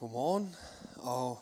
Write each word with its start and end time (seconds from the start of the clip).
Godmorgen 0.00 0.56
og 0.96 1.38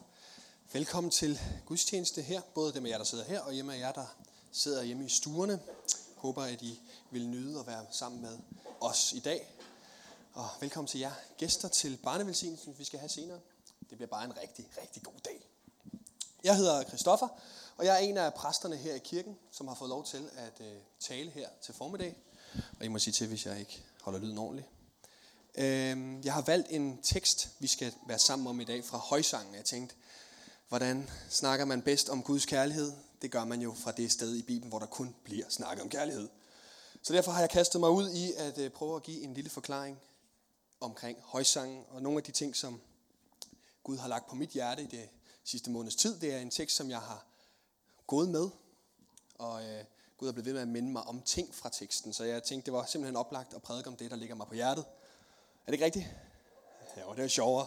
velkommen 0.73 1.11
til 1.11 1.41
gudstjeneste 1.67 2.23
her. 2.23 2.41
Både 2.55 2.73
dem 2.75 2.87
af 2.87 2.91
jer, 2.91 2.99
der 2.99 3.05
sidder 3.05 3.25
her, 3.25 3.41
og 3.41 3.53
hjemme 3.53 3.75
af 3.75 3.79
jer, 3.79 3.93
der 3.93 4.07
sidder 4.53 4.83
hjemme 4.83 5.05
i 5.05 5.09
stuerne. 5.09 5.61
Håber, 6.17 6.43
at 6.43 6.63
I 6.63 6.81
vil 7.11 7.29
nyde 7.29 7.61
at 7.61 7.67
være 7.67 7.87
sammen 7.91 8.23
med 8.23 8.39
os 8.81 9.13
i 9.13 9.19
dag. 9.19 9.55
Og 10.35 10.49
velkommen 10.61 10.89
til 10.89 11.01
jer 11.01 11.13
gæster 11.37 11.69
til 11.69 11.97
barnevelsignelsen, 11.97 12.75
vi 12.79 12.85
skal 12.85 12.99
have 12.99 13.09
senere. 13.09 13.41
Det 13.91 13.99
bliver 13.99 14.07
bare 14.07 14.25
en 14.25 14.37
rigtig, 14.37 14.69
rigtig 14.83 15.03
god 15.03 15.21
dag. 15.25 15.49
Jeg 16.45 16.57
hedder 16.57 16.85
Christoffer, 16.85 17.29
og 17.77 17.85
jeg 17.85 17.95
er 17.95 17.99
en 17.99 18.17
af 18.17 18.35
præsterne 18.35 18.77
her 18.77 18.95
i 18.95 18.99
kirken, 19.05 19.39
som 19.51 19.69
har 19.69 19.75
fået 19.75 19.91
lov 19.91 20.05
til 20.05 20.31
at 20.37 20.67
øh, 20.67 20.77
tale 21.01 21.31
her 21.31 21.49
til 21.63 21.75
formiddag. 21.75 22.17
Og 22.79 22.85
I 22.85 22.89
må 22.89 22.99
sige 22.99 23.13
til, 23.13 23.27
hvis 23.27 23.47
jeg 23.47 23.61
ikke 23.61 23.83
holder 24.03 24.19
lyden 24.19 24.39
ordentligt. 24.39 24.69
Øhm, 25.61 26.23
jeg 26.25 26.35
har 26.35 26.43
valgt 26.43 26.67
en 26.71 26.99
tekst, 27.03 27.49
vi 27.59 27.67
skal 27.67 27.95
være 28.07 28.19
sammen 28.19 28.47
om 28.47 28.61
i 28.61 28.65
dag 28.65 28.85
fra 28.85 28.99
højsangen. 28.99 29.55
Jeg 29.55 29.65
tænkte, 29.65 29.95
hvordan 30.69 31.11
snakker 31.29 31.65
man 31.65 31.83
bedst 31.83 32.09
om 32.09 32.23
Guds 32.23 32.47
kærlighed? 32.47 32.93
Det 33.23 33.31
gør 33.31 33.45
man 33.45 33.61
jo 33.61 33.75
fra 33.75 33.93
det 33.93 34.13
sted 34.13 34.37
i 34.37 34.43
Bibelen, 34.43 34.69
hvor 34.69 34.79
der 34.79 34.87
kun 34.87 35.15
bliver 35.25 35.45
snakket 35.49 35.83
om 35.83 35.89
kærlighed. 35.89 36.29
Så 37.03 37.13
derfor 37.13 37.33
har 37.33 37.41
jeg 37.41 37.51
kastet 37.51 37.81
mig 37.81 37.91
ud 37.91 38.11
i 38.11 38.33
at 38.33 38.59
øh, 38.59 38.71
prøve 38.71 38.97
at 38.97 39.03
give 39.03 39.23
en 39.23 39.35
lille 39.35 39.51
forklaring 39.51 39.99
omkring 40.81 41.19
højsangen 41.23 41.85
og 41.89 42.03
nogle 42.03 42.19
af 42.19 42.23
de 42.23 42.33
ting, 42.33 42.57
som 42.57 42.81
Gud 43.83 43.97
har 43.97 44.09
lagt 44.09 44.29
på 44.29 44.35
mit 44.35 44.51
hjerte 44.51 44.83
i 44.83 44.87
det 44.87 45.09
sidste 45.45 45.71
måneds 45.71 45.97
tid. 45.97 46.21
Det 46.21 46.35
er 46.35 46.39
en 46.39 46.51
tekst, 46.51 46.77
som 46.77 46.91
jeg 46.91 47.01
har 47.01 47.27
gået 48.07 48.29
med, 48.29 48.49
og 49.35 49.63
øh, 49.63 49.85
Gud 50.17 50.29
har 50.29 50.33
blevet 50.33 50.47
ved 50.47 50.53
med 50.53 50.63
at 50.63 50.69
minde 50.69 50.93
mig 50.93 51.03
om 51.03 51.23
ting 51.23 51.55
fra 51.55 51.69
teksten. 51.69 52.13
Så 52.13 52.25
jeg 52.25 52.43
tænkte, 52.43 52.67
det 52.67 52.73
var 52.73 52.85
simpelthen 52.85 53.17
oplagt 53.17 53.55
at 53.55 53.63
prædike 53.63 53.89
om 53.89 53.97
det, 53.97 54.11
der 54.11 54.17
ligger 54.17 54.35
mig 54.35 54.47
på 54.47 54.55
hjertet. 54.55 54.85
Er 55.69 55.71
det 55.71 55.75
ikke 55.75 55.85
rigtigt? 55.85 56.07
Ja, 56.97 57.03
det 57.17 57.25
er 57.25 57.29
sjovere. 57.29 57.67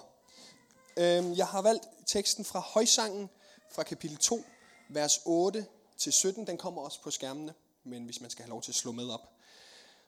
Øhm, 0.97 1.33
jeg 1.33 1.47
har 1.47 1.61
valgt 1.61 1.87
teksten 2.05 2.45
fra 2.45 2.59
højsangen 2.59 3.29
fra 3.71 3.83
kapitel 3.83 4.17
2, 4.17 4.43
vers 4.89 5.19
8 5.25 5.65
til 5.97 6.13
17. 6.13 6.47
Den 6.47 6.57
kommer 6.57 6.81
også 6.81 7.01
på 7.01 7.11
skærmene, 7.11 7.53
men 7.83 8.05
hvis 8.05 8.21
man 8.21 8.29
skal 8.29 8.43
have 8.43 8.49
lov 8.49 8.61
til 8.61 8.71
at 8.71 8.75
slå 8.75 8.91
med 8.91 9.09
op. 9.09 9.29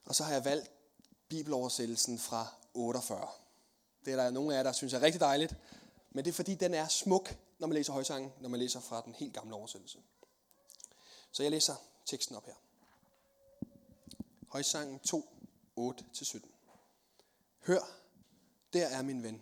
Og 0.05 0.15
så 0.15 0.23
har 0.23 0.33
jeg 0.33 0.45
valgt 0.45 0.71
bibeloversættelsen 1.29 2.19
fra 2.19 2.47
48. 2.73 3.27
Det 4.05 4.13
er 4.13 4.17
der 4.17 4.31
nogle 4.31 4.53
af 4.53 4.57
jer, 4.57 4.63
der 4.63 4.71
synes 4.71 4.93
er 4.93 5.01
rigtig 5.01 5.21
dejligt, 5.21 5.55
men 6.11 6.25
det 6.25 6.31
er 6.31 6.35
fordi, 6.35 6.55
den 6.55 6.73
er 6.73 6.87
smuk, 6.87 7.35
når 7.59 7.67
man 7.67 7.75
læser 7.75 7.93
højsangen, 7.93 8.31
når 8.39 8.49
man 8.49 8.59
læser 8.59 8.79
fra 8.79 9.01
den 9.05 9.15
helt 9.15 9.33
gamle 9.33 9.55
oversættelse. 9.55 9.99
Så 11.31 11.43
jeg 11.43 11.51
læser 11.51 11.75
teksten 12.05 12.35
op 12.35 12.45
her. 12.45 12.55
Højsangen 14.47 14.99
2, 14.99 15.29
8-17. 15.79 16.52
Hør, 17.65 17.99
der 18.73 18.87
er 18.87 19.01
min 19.01 19.23
ven. 19.23 19.41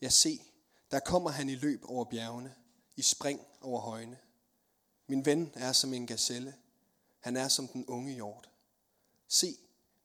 Jeg 0.00 0.12
se, 0.12 0.42
der 0.90 1.00
kommer 1.00 1.30
han 1.30 1.48
i 1.48 1.54
løb 1.54 1.84
over 1.84 2.04
bjergene, 2.04 2.54
i 2.96 3.02
spring 3.02 3.40
over 3.60 3.80
højene. 3.80 4.18
Min 5.06 5.26
ven 5.26 5.52
er 5.54 5.72
som 5.72 5.94
en 5.94 6.06
gazelle. 6.06 6.54
Han 7.20 7.36
er 7.36 7.48
som 7.48 7.68
den 7.68 7.86
unge 7.86 8.14
hjort. 8.14 8.50
Se, 9.28 9.56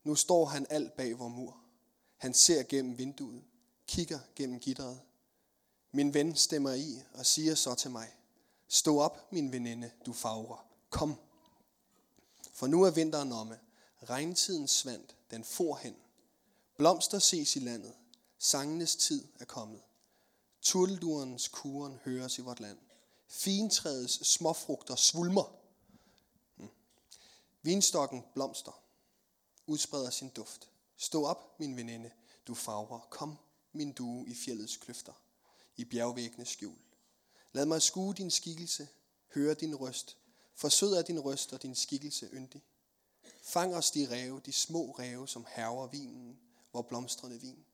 nu 0.03 0.15
står 0.15 0.45
han 0.45 0.67
alt 0.69 0.93
bag 0.93 1.19
vor 1.19 1.27
mur. 1.27 1.57
Han 2.17 2.33
ser 2.33 2.63
gennem 2.63 2.97
vinduet, 2.97 3.43
kigger 3.87 4.19
gennem 4.35 4.59
gitteret. 4.59 5.01
Min 5.91 6.13
ven 6.13 6.35
stemmer 6.35 6.73
i 6.73 7.01
og 7.13 7.25
siger 7.25 7.55
så 7.55 7.75
til 7.75 7.91
mig, 7.91 8.13
Stå 8.67 8.99
op, 8.99 9.31
min 9.31 9.51
veninde, 9.51 9.91
du 10.05 10.13
fagre. 10.13 10.57
Kom. 10.89 11.15
For 12.53 12.67
nu 12.67 12.83
er 12.83 12.91
vinteren 12.91 13.31
omme. 13.31 13.59
Regntiden 14.03 14.67
svandt, 14.67 15.15
den 15.31 15.43
for 15.43 15.75
hen. 15.75 15.95
Blomster 16.77 17.19
ses 17.19 17.55
i 17.55 17.59
landet. 17.59 17.93
Sangenes 18.37 18.95
tid 18.95 19.27
er 19.39 19.45
kommet. 19.45 19.81
Turteldurens 20.61 21.47
kuren 21.47 21.99
høres 22.05 22.37
i 22.37 22.41
vort 22.41 22.59
land. 22.59 22.77
Fintræets 23.27 24.27
småfrugter 24.27 24.95
svulmer. 24.95 25.59
Hmm. 26.55 26.69
Vinstokken 27.61 28.23
blomster. 28.33 28.83
Udspreder 29.67 30.09
sin 30.09 30.29
duft. 30.29 30.71
Stå 30.97 31.25
op, 31.25 31.59
min 31.59 31.77
veninde, 31.77 32.11
du 32.47 32.55
fagre. 32.55 33.01
Kom, 33.09 33.37
min 33.71 33.91
due 33.91 34.27
i 34.27 34.35
fjeldets 34.35 34.77
kløfter. 34.77 35.13
I 35.75 35.85
bjergvæggene 35.85 36.45
skjul. 36.45 36.77
Lad 37.51 37.65
mig 37.65 37.81
skue 37.81 38.13
din 38.13 38.31
skikkelse. 38.31 38.87
Høre 39.33 39.53
din 39.53 39.75
røst. 39.75 40.17
Forsød 40.55 40.95
af 40.95 41.05
din 41.05 41.19
røst 41.19 41.53
og 41.53 41.61
din 41.61 41.75
skikkelse 41.75 42.29
yndig. 42.33 42.63
Fang 43.41 43.75
os 43.75 43.91
de 43.91 44.07
ræve, 44.11 44.41
de 44.45 44.53
små 44.53 44.91
ræve, 44.91 45.27
som 45.27 45.45
herver 45.49 45.87
vinen 45.87 46.39
hvor 46.71 46.81
blomstrende 46.81 47.41
vin. 47.41 47.65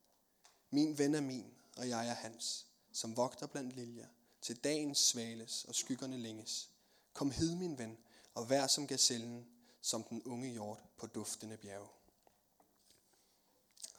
Min 0.69 0.97
ven 0.97 1.15
er 1.15 1.21
min, 1.21 1.53
og 1.77 1.89
jeg 1.89 2.07
er 2.07 2.13
hans, 2.13 2.67
som 2.91 3.17
vogter 3.17 3.47
blandt 3.47 3.75
liljer, 3.75 4.07
til 4.41 4.63
dagens 4.63 4.97
svales 4.97 5.65
og 5.65 5.75
skyggerne 5.75 6.17
længes. 6.17 6.69
Kom 7.13 7.31
hed, 7.31 7.55
min 7.55 7.77
ven, 7.77 7.97
og 8.33 8.49
vær 8.49 8.67
som 8.67 8.87
gazellen, 8.87 9.47
som 9.81 10.03
den 10.03 10.23
unge 10.23 10.49
hjort 10.49 10.83
på 10.97 11.07
duftende 11.07 11.57
bjerge. 11.57 11.87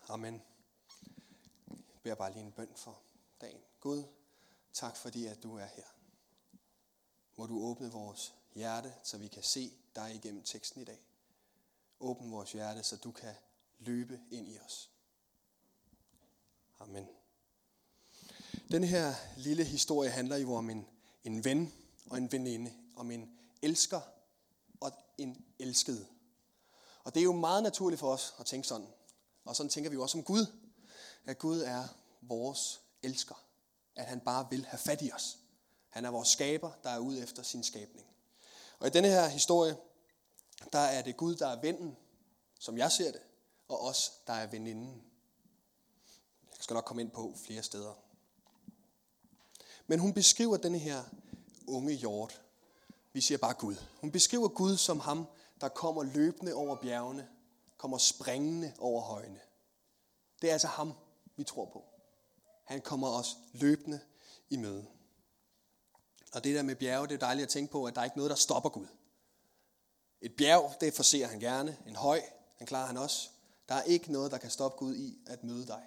Amen. 0.08 0.42
Jeg 1.68 2.00
beder 2.02 2.14
bare 2.14 2.32
lige 2.32 2.44
en 2.44 2.52
bøn 2.52 2.72
for 2.76 3.00
dagen. 3.40 3.60
Gud, 3.80 4.04
tak 4.72 4.96
fordi 4.96 5.26
at 5.26 5.42
du 5.42 5.56
er 5.56 5.66
her. 5.66 5.84
Må 7.36 7.46
du 7.46 7.62
åbne 7.62 7.92
vores 7.92 8.34
hjerte, 8.54 8.94
så 9.02 9.18
vi 9.18 9.28
kan 9.28 9.42
se 9.42 9.72
dig 9.96 10.14
igennem 10.14 10.42
teksten 10.42 10.80
i 10.80 10.84
dag. 10.84 11.00
Åbn 12.00 12.30
vores 12.30 12.52
hjerte, 12.52 12.82
så 12.82 12.96
du 12.96 13.12
kan 13.12 13.34
løbe 13.78 14.20
ind 14.30 14.48
i 14.48 14.58
os. 14.58 14.90
Amen. 16.80 17.08
Den 18.70 18.84
her 18.84 19.14
lille 19.36 19.64
historie 19.64 20.10
handler 20.10 20.36
jo 20.36 20.54
om 20.54 20.70
en, 20.70 20.86
en 21.24 21.44
ven 21.44 21.72
og 22.10 22.18
en 22.18 22.32
veninde, 22.32 22.72
om 22.96 23.10
en 23.10 23.38
elsker 23.62 24.00
og 24.80 24.92
en 25.18 25.44
elsket. 25.58 26.06
Og 27.04 27.14
det 27.14 27.20
er 27.20 27.24
jo 27.24 27.32
meget 27.32 27.62
naturligt 27.62 28.00
for 28.00 28.12
os 28.12 28.34
at 28.38 28.46
tænke 28.46 28.68
sådan. 28.68 28.88
Og 29.44 29.56
sådan 29.56 29.70
tænker 29.70 29.90
vi 29.90 29.94
jo 29.94 30.02
også 30.02 30.18
om 30.18 30.24
Gud. 30.24 30.46
At 31.26 31.38
Gud 31.38 31.60
er 31.60 31.88
vores 32.22 32.80
elsker. 33.02 33.44
At 33.96 34.04
han 34.04 34.20
bare 34.20 34.46
vil 34.50 34.64
have 34.64 34.78
fat 34.78 35.02
i 35.02 35.12
os. 35.12 35.38
Han 35.88 36.04
er 36.04 36.10
vores 36.10 36.28
skaber, 36.28 36.72
der 36.84 36.90
er 36.90 36.98
ude 36.98 37.22
efter 37.22 37.42
sin 37.42 37.64
skabning. 37.64 38.06
Og 38.78 38.86
i 38.86 38.90
denne 38.90 39.08
her 39.08 39.28
historie, 39.28 39.76
der 40.72 40.78
er 40.78 41.02
det 41.02 41.16
Gud, 41.16 41.34
der 41.36 41.48
er 41.48 41.60
vennen, 41.60 41.96
som 42.58 42.78
jeg 42.78 42.92
ser 42.92 43.12
det, 43.12 43.20
og 43.68 43.80
os, 43.80 44.12
der 44.26 44.32
er 44.32 44.46
veninden. 44.46 45.02
Jeg 46.50 46.58
skal 46.60 46.74
nok 46.74 46.84
komme 46.84 47.02
ind 47.02 47.10
på 47.10 47.34
flere 47.46 47.62
steder. 47.62 47.94
Men 49.86 49.98
hun 49.98 50.12
beskriver 50.12 50.56
denne 50.56 50.78
her 50.78 51.04
unge 51.66 51.92
hjort. 51.92 52.42
Vi 53.12 53.20
siger 53.20 53.38
bare 53.38 53.54
Gud. 53.54 53.76
Hun 54.00 54.12
beskriver 54.12 54.48
Gud 54.48 54.76
som 54.76 55.00
ham, 55.00 55.26
der 55.60 55.68
kommer 55.68 56.02
løbende 56.02 56.54
over 56.54 56.76
bjergene, 56.76 57.28
kommer 57.76 57.98
springende 57.98 58.74
over 58.78 59.02
højene. 59.02 59.40
Det 60.42 60.48
er 60.48 60.52
altså 60.52 60.68
ham, 60.68 60.92
vi 61.36 61.44
tror 61.44 61.64
på. 61.64 61.84
Han 62.64 62.80
kommer 62.80 63.08
os 63.08 63.36
løbende 63.52 64.00
i 64.50 64.56
møde. 64.56 64.86
Og 66.34 66.44
det 66.44 66.54
der 66.54 66.62
med 66.62 66.76
bjerge, 66.76 67.08
det 67.08 67.14
er 67.14 67.18
dejligt 67.18 67.46
at 67.46 67.50
tænke 67.50 67.72
på, 67.72 67.84
at 67.84 67.94
der 67.94 68.00
er 68.00 68.04
ikke 68.04 68.16
noget, 68.16 68.30
der 68.30 68.36
stopper 68.36 68.70
Gud. 68.70 68.86
Et 70.20 70.36
bjerg, 70.36 70.74
det 70.80 70.94
forser 70.94 71.26
han 71.26 71.40
gerne. 71.40 71.78
En 71.86 71.96
høj, 71.96 72.22
den 72.58 72.66
klarer 72.66 72.86
han 72.86 72.96
også. 72.96 73.30
Der 73.68 73.74
er 73.74 73.82
ikke 73.82 74.12
noget, 74.12 74.30
der 74.30 74.38
kan 74.38 74.50
stoppe 74.50 74.78
Gud 74.78 74.96
i 74.96 75.18
at 75.26 75.44
møde 75.44 75.66
dig. 75.66 75.82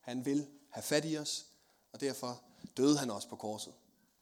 Han 0.00 0.24
vil 0.24 0.46
have 0.70 0.82
fat 0.82 1.04
i 1.04 1.18
os, 1.18 1.46
og 1.92 2.00
derfor 2.00 2.42
døde 2.76 2.98
han 2.98 3.10
også 3.10 3.28
på 3.28 3.36
korset. 3.36 3.72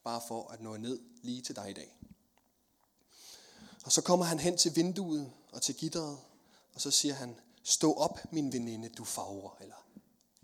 Bare 0.05 0.21
for 0.29 0.49
at 0.49 0.61
nå 0.61 0.77
ned 0.77 1.01
lige 1.23 1.43
til 1.43 1.57
dig 1.57 1.71
i 1.71 1.73
dag. 1.73 1.97
Og 3.85 3.93
så 3.93 4.03
kommer 4.03 4.27
han 4.27 4.39
hen 4.39 4.57
til 4.57 4.77
vinduet 4.77 5.33
og 5.53 5.63
til 5.63 5.75
gitteret, 5.75 6.19
og 6.75 6.81
så 6.81 6.91
siger 6.91 7.15
han, 7.15 7.41
stå 7.63 7.93
op, 7.93 8.33
min 8.33 8.53
veninde, 8.53 8.89
du 8.89 9.05
fagre, 9.05 9.51
eller 9.61 9.87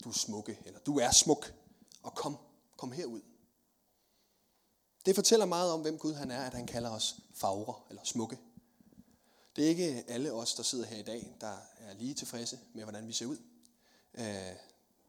du 0.04 0.08
er 0.08 0.12
smukke, 0.12 0.58
eller 0.64 0.80
du 0.80 0.98
er 0.98 1.10
smuk, 1.10 1.54
og 2.02 2.14
kom, 2.14 2.38
kom 2.76 2.92
herud. 2.92 3.20
Det 5.06 5.14
fortæller 5.14 5.46
meget 5.46 5.72
om, 5.72 5.80
hvem 5.80 5.98
Gud 5.98 6.14
han 6.14 6.30
er, 6.30 6.44
at 6.44 6.54
han 6.54 6.66
kalder 6.66 6.90
os 6.90 7.16
fagre, 7.34 7.74
eller 7.88 8.04
smukke. 8.04 8.38
Det 9.56 9.64
er 9.64 9.68
ikke 9.68 10.04
alle 10.08 10.32
os, 10.32 10.54
der 10.54 10.62
sidder 10.62 10.86
her 10.86 10.98
i 10.98 11.02
dag, 11.02 11.36
der 11.40 11.56
er 11.78 11.94
lige 11.94 12.14
tilfredse 12.14 12.58
med, 12.74 12.82
hvordan 12.82 13.08
vi 13.08 13.12
ser 13.12 13.26
ud. 13.26 13.36
Øh, 14.14 14.24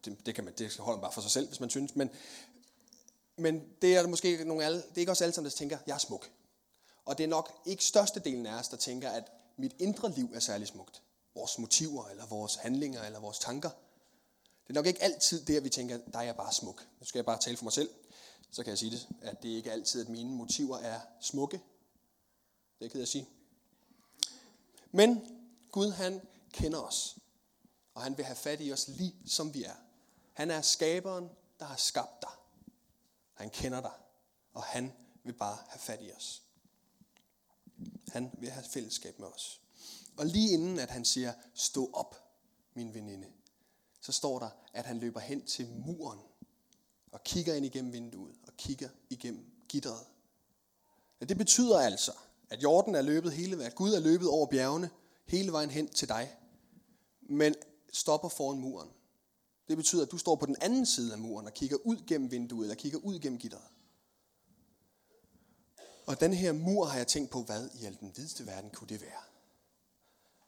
det, 0.06 0.26
det, 0.26 0.36
kan 0.36 0.44
man, 0.44 0.54
det 0.58 0.78
holder 0.78 0.98
man 0.98 1.02
bare 1.02 1.12
for 1.12 1.22
sig 1.22 1.32
selv, 1.32 1.48
hvis 1.48 1.60
man 1.60 1.70
synes. 1.70 1.96
Men, 1.96 2.10
men 3.38 3.64
det 3.82 3.96
er 3.96 4.08
måske 4.08 4.28
ikke 4.28 4.46
nogle 4.46 4.66
alle, 4.66 4.78
det 4.78 4.96
er 4.96 5.00
ikke 5.00 5.12
os 5.12 5.22
alle 5.22 5.34
sammen, 5.34 5.52
der 5.52 5.58
tænker, 5.58 5.78
jeg 5.88 5.94
er 5.94 5.98
smuk. 5.98 6.32
Og 7.06 7.18
det 7.18 7.24
er 7.24 7.28
nok 7.28 7.62
ikke 7.66 7.86
størstedelen 7.86 8.46
af 8.46 8.60
os, 8.60 8.68
der 8.68 8.78
tænker, 8.78 9.10
at 9.10 9.32
mit 9.58 9.76
indre 9.80 10.12
liv 10.12 10.30
er 10.34 10.40
særlig 10.40 10.68
smukt. 10.68 11.02
Vores 11.36 11.58
motiver, 11.60 12.08
eller 12.08 12.26
vores 12.26 12.56
handlinger, 12.56 13.04
eller 13.04 13.20
vores 13.20 13.40
tanker. 13.40 13.70
Det 14.64 14.70
er 14.70 14.74
nok 14.74 14.86
ikke 14.86 15.04
altid 15.04 15.46
det, 15.46 15.58
at 15.58 15.64
vi 15.64 15.70
tænker, 15.70 15.98
der 16.14 16.20
er 16.20 16.24
jeg 16.24 16.36
bare 16.36 16.54
smuk. 16.54 16.88
Nu 17.00 17.06
skal 17.06 17.20
jeg 17.20 17.26
bare 17.26 17.40
tale 17.40 17.58
for 17.58 17.64
mig 17.64 17.74
selv, 17.74 17.90
så 18.52 18.64
kan 18.64 18.70
jeg 18.70 18.78
sige 18.78 18.92
det, 18.92 19.08
at 19.22 19.44
det 19.44 19.50
ikke 19.50 19.72
altid, 19.72 20.02
at 20.02 20.10
mine 20.10 20.30
motiver 20.30 20.78
er 20.78 21.00
smukke. 21.22 21.62
Det 22.80 22.92
kan 22.92 23.00
jeg 23.00 23.08
sige. 23.08 23.28
Men 24.96 25.40
Gud 25.72 25.92
han 25.92 26.22
kender 26.52 26.80
os, 26.80 27.18
og 27.94 28.02
han 28.02 28.18
vil 28.18 28.26
have 28.26 28.36
fat 28.36 28.62
i 28.62 28.72
os 28.72 28.88
lige 28.88 29.16
som 29.26 29.54
vi 29.54 29.64
er. 29.64 29.76
Han 30.34 30.52
er 30.52 30.62
skaberen, 30.62 31.30
der 31.60 31.66
har 31.66 31.76
skabt 31.76 32.22
dig. 32.22 32.32
Han 33.34 33.50
kender 33.50 33.82
dig, 33.82 33.92
og 34.54 34.64
han 34.64 34.94
vil 35.24 35.34
bare 35.34 35.58
have 35.68 35.80
fat 35.80 36.00
i 36.02 36.12
os. 36.12 36.44
Han 38.12 38.32
vil 38.40 38.50
have 38.50 38.66
fællesskab 38.66 39.20
med 39.20 39.28
os. 39.28 39.62
Og 40.18 40.26
lige 40.26 40.54
inden 40.54 40.80
at 40.80 40.90
han 40.90 41.06
siger, 41.06 41.34
stå 41.54 41.90
op, 41.94 42.16
min 42.74 42.94
veninde, 42.94 43.28
så 44.02 44.12
står 44.12 44.40
der, 44.40 44.50
at 44.74 44.86
han 44.86 45.00
løber 45.00 45.20
hen 45.20 45.46
til 45.46 45.68
muren 45.68 46.20
og 47.12 47.24
kigger 47.24 47.54
ind 47.54 47.66
igennem 47.66 47.94
vinduet 47.94 48.36
og 48.48 48.54
kigger 48.58 48.90
igennem 49.10 49.52
gitteret. 49.70 50.06
Ja, 51.22 51.26
det 51.26 51.38
betyder 51.38 51.80
altså, 51.80 52.12
at 52.54 52.64
jorden 52.64 52.96
er 52.96 53.02
løbet 53.02 53.34
hele 53.34 53.58
vejen, 53.58 53.68
at 53.68 53.76
Gud 53.76 53.94
er 53.94 54.00
løbet 54.00 54.28
over 54.28 54.46
bjergene 54.46 54.90
hele 55.26 55.52
vejen 55.52 55.70
hen 55.70 55.88
til 55.88 56.08
dig, 56.08 56.38
men 57.22 57.56
stopper 57.94 58.30
foran 58.30 58.60
muren. 58.60 58.90
Det 59.68 59.78
betyder, 59.78 60.06
at 60.06 60.12
du 60.12 60.18
står 60.18 60.36
på 60.36 60.46
den 60.46 60.56
anden 60.62 60.86
side 60.86 61.14
af 61.14 61.20
muren 61.20 61.48
og 61.48 61.54
kigger 61.54 61.78
ud 61.84 61.98
gennem 62.08 62.32
vinduet, 62.32 62.66
eller 62.66 62.76
kigger 62.76 63.00
ud 63.00 63.20
gennem 63.20 63.40
gitteret. 63.40 63.64
Og 66.06 66.20
den 66.20 66.34
her 66.34 66.52
mur 66.52 66.86
har 66.86 66.98
jeg 66.98 67.08
tænkt 67.08 67.32
på, 67.32 67.44
hvad 67.44 67.70
i 67.82 67.86
al 67.86 67.98
den 68.00 68.14
vidste 68.16 68.46
verden 68.46 68.70
kunne 68.70 68.90
det 68.90 69.02
være? 69.02 69.22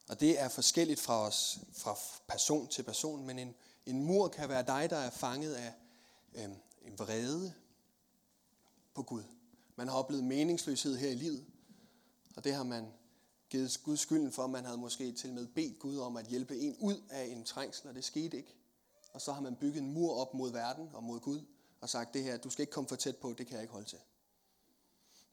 Og 0.08 0.20
det 0.20 0.40
er 0.40 0.48
forskelligt 0.48 1.00
fra 1.00 1.26
os, 1.26 1.58
fra 1.72 1.96
person 2.28 2.68
til 2.68 2.82
person, 2.82 3.26
men 3.26 3.38
en, 3.38 3.54
en 3.86 4.04
mur 4.04 4.28
kan 4.28 4.48
være 4.48 4.66
dig, 4.66 4.90
der 4.90 4.96
er 4.96 5.10
fanget 5.10 5.54
af 5.54 5.72
øh, 6.34 6.44
en 6.82 6.98
vrede 6.98 7.52
på 8.94 9.02
Gud. 9.02 9.22
Man 9.76 9.88
har 9.88 9.96
oplevet 9.96 10.24
meningsløshed 10.24 10.96
her 10.96 11.08
i 11.08 11.14
livet, 11.14 11.44
og 12.36 12.44
det 12.44 12.54
har 12.54 12.62
man 12.62 12.92
givet 13.50 13.80
Gud 13.84 13.96
skylden 13.96 14.32
for. 14.32 14.46
Man 14.46 14.64
havde 14.64 14.78
måske 14.78 15.12
til 15.12 15.32
med 15.32 15.46
bedt 15.46 15.78
Gud 15.78 15.98
om 15.98 16.16
at 16.16 16.26
hjælpe 16.26 16.58
en 16.58 16.76
ud 16.80 17.02
af 17.10 17.24
en 17.24 17.44
trængsel, 17.44 17.88
og 17.88 17.94
det 17.94 18.04
skete 18.04 18.36
ikke. 18.36 18.54
Og 19.12 19.20
så 19.20 19.32
har 19.32 19.40
man 19.40 19.56
bygget 19.56 19.82
en 19.82 19.92
mur 19.92 20.14
op 20.20 20.34
mod 20.34 20.52
verden 20.52 20.90
og 20.92 21.04
mod 21.04 21.20
Gud, 21.20 21.40
og 21.80 21.88
sagt, 21.88 22.14
det 22.14 22.22
her, 22.22 22.36
du 22.36 22.50
skal 22.50 22.62
ikke 22.62 22.72
komme 22.72 22.88
for 22.88 22.96
tæt 22.96 23.16
på, 23.16 23.34
det 23.38 23.46
kan 23.46 23.54
jeg 23.54 23.62
ikke 23.62 23.72
holde 23.72 23.88
til. 23.88 23.98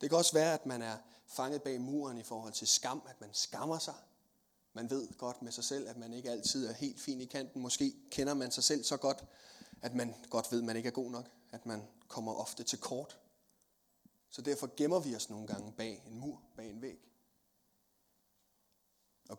Det 0.01 0.09
kan 0.09 0.17
også 0.17 0.33
være, 0.33 0.53
at 0.53 0.65
man 0.65 0.81
er 0.81 0.97
fanget 1.27 1.63
bag 1.63 1.81
muren 1.81 2.17
i 2.17 2.23
forhold 2.23 2.53
til 2.53 2.67
skam, 2.67 3.01
at 3.09 3.21
man 3.21 3.29
skammer 3.33 3.79
sig. 3.79 3.95
Man 4.73 4.89
ved 4.89 5.07
godt 5.17 5.41
med 5.41 5.51
sig 5.51 5.63
selv, 5.63 5.89
at 5.89 5.97
man 5.97 6.13
ikke 6.13 6.31
altid 6.31 6.67
er 6.67 6.73
helt 6.73 6.99
fin 6.99 7.21
i 7.21 7.25
kanten. 7.25 7.61
Måske 7.61 7.93
kender 8.11 8.33
man 8.33 8.51
sig 8.51 8.63
selv 8.63 8.83
så 8.83 8.97
godt, 8.97 9.23
at 9.81 9.95
man 9.95 10.15
godt 10.29 10.51
ved, 10.51 10.59
at 10.59 10.65
man 10.65 10.75
ikke 10.75 10.87
er 10.87 10.93
god 10.93 11.11
nok. 11.11 11.29
At 11.51 11.65
man 11.65 11.83
kommer 12.07 12.33
ofte 12.33 12.63
til 12.63 12.79
kort. 12.79 13.19
Så 14.29 14.41
derfor 14.41 14.69
gemmer 14.77 14.99
vi 14.99 15.15
os 15.15 15.29
nogle 15.29 15.47
gange 15.47 15.71
bag 15.71 16.03
en 16.07 16.19
mur, 16.19 16.41
bag 16.55 16.62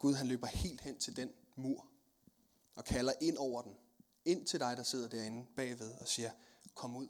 Gud 0.04 0.14
han 0.14 0.26
løber 0.26 0.46
helt 0.46 0.80
hen 0.80 0.98
til 0.98 1.16
den 1.16 1.32
mur 1.56 1.86
og 2.74 2.84
kalder 2.84 3.12
ind 3.20 3.36
over 3.36 3.62
den. 3.62 3.76
Ind 4.24 4.46
til 4.46 4.60
dig, 4.60 4.76
der 4.76 4.82
sidder 4.82 5.08
derinde 5.08 5.46
bagved 5.56 5.94
og 5.94 6.08
siger, 6.08 6.30
kom 6.74 6.96
ud. 6.96 7.08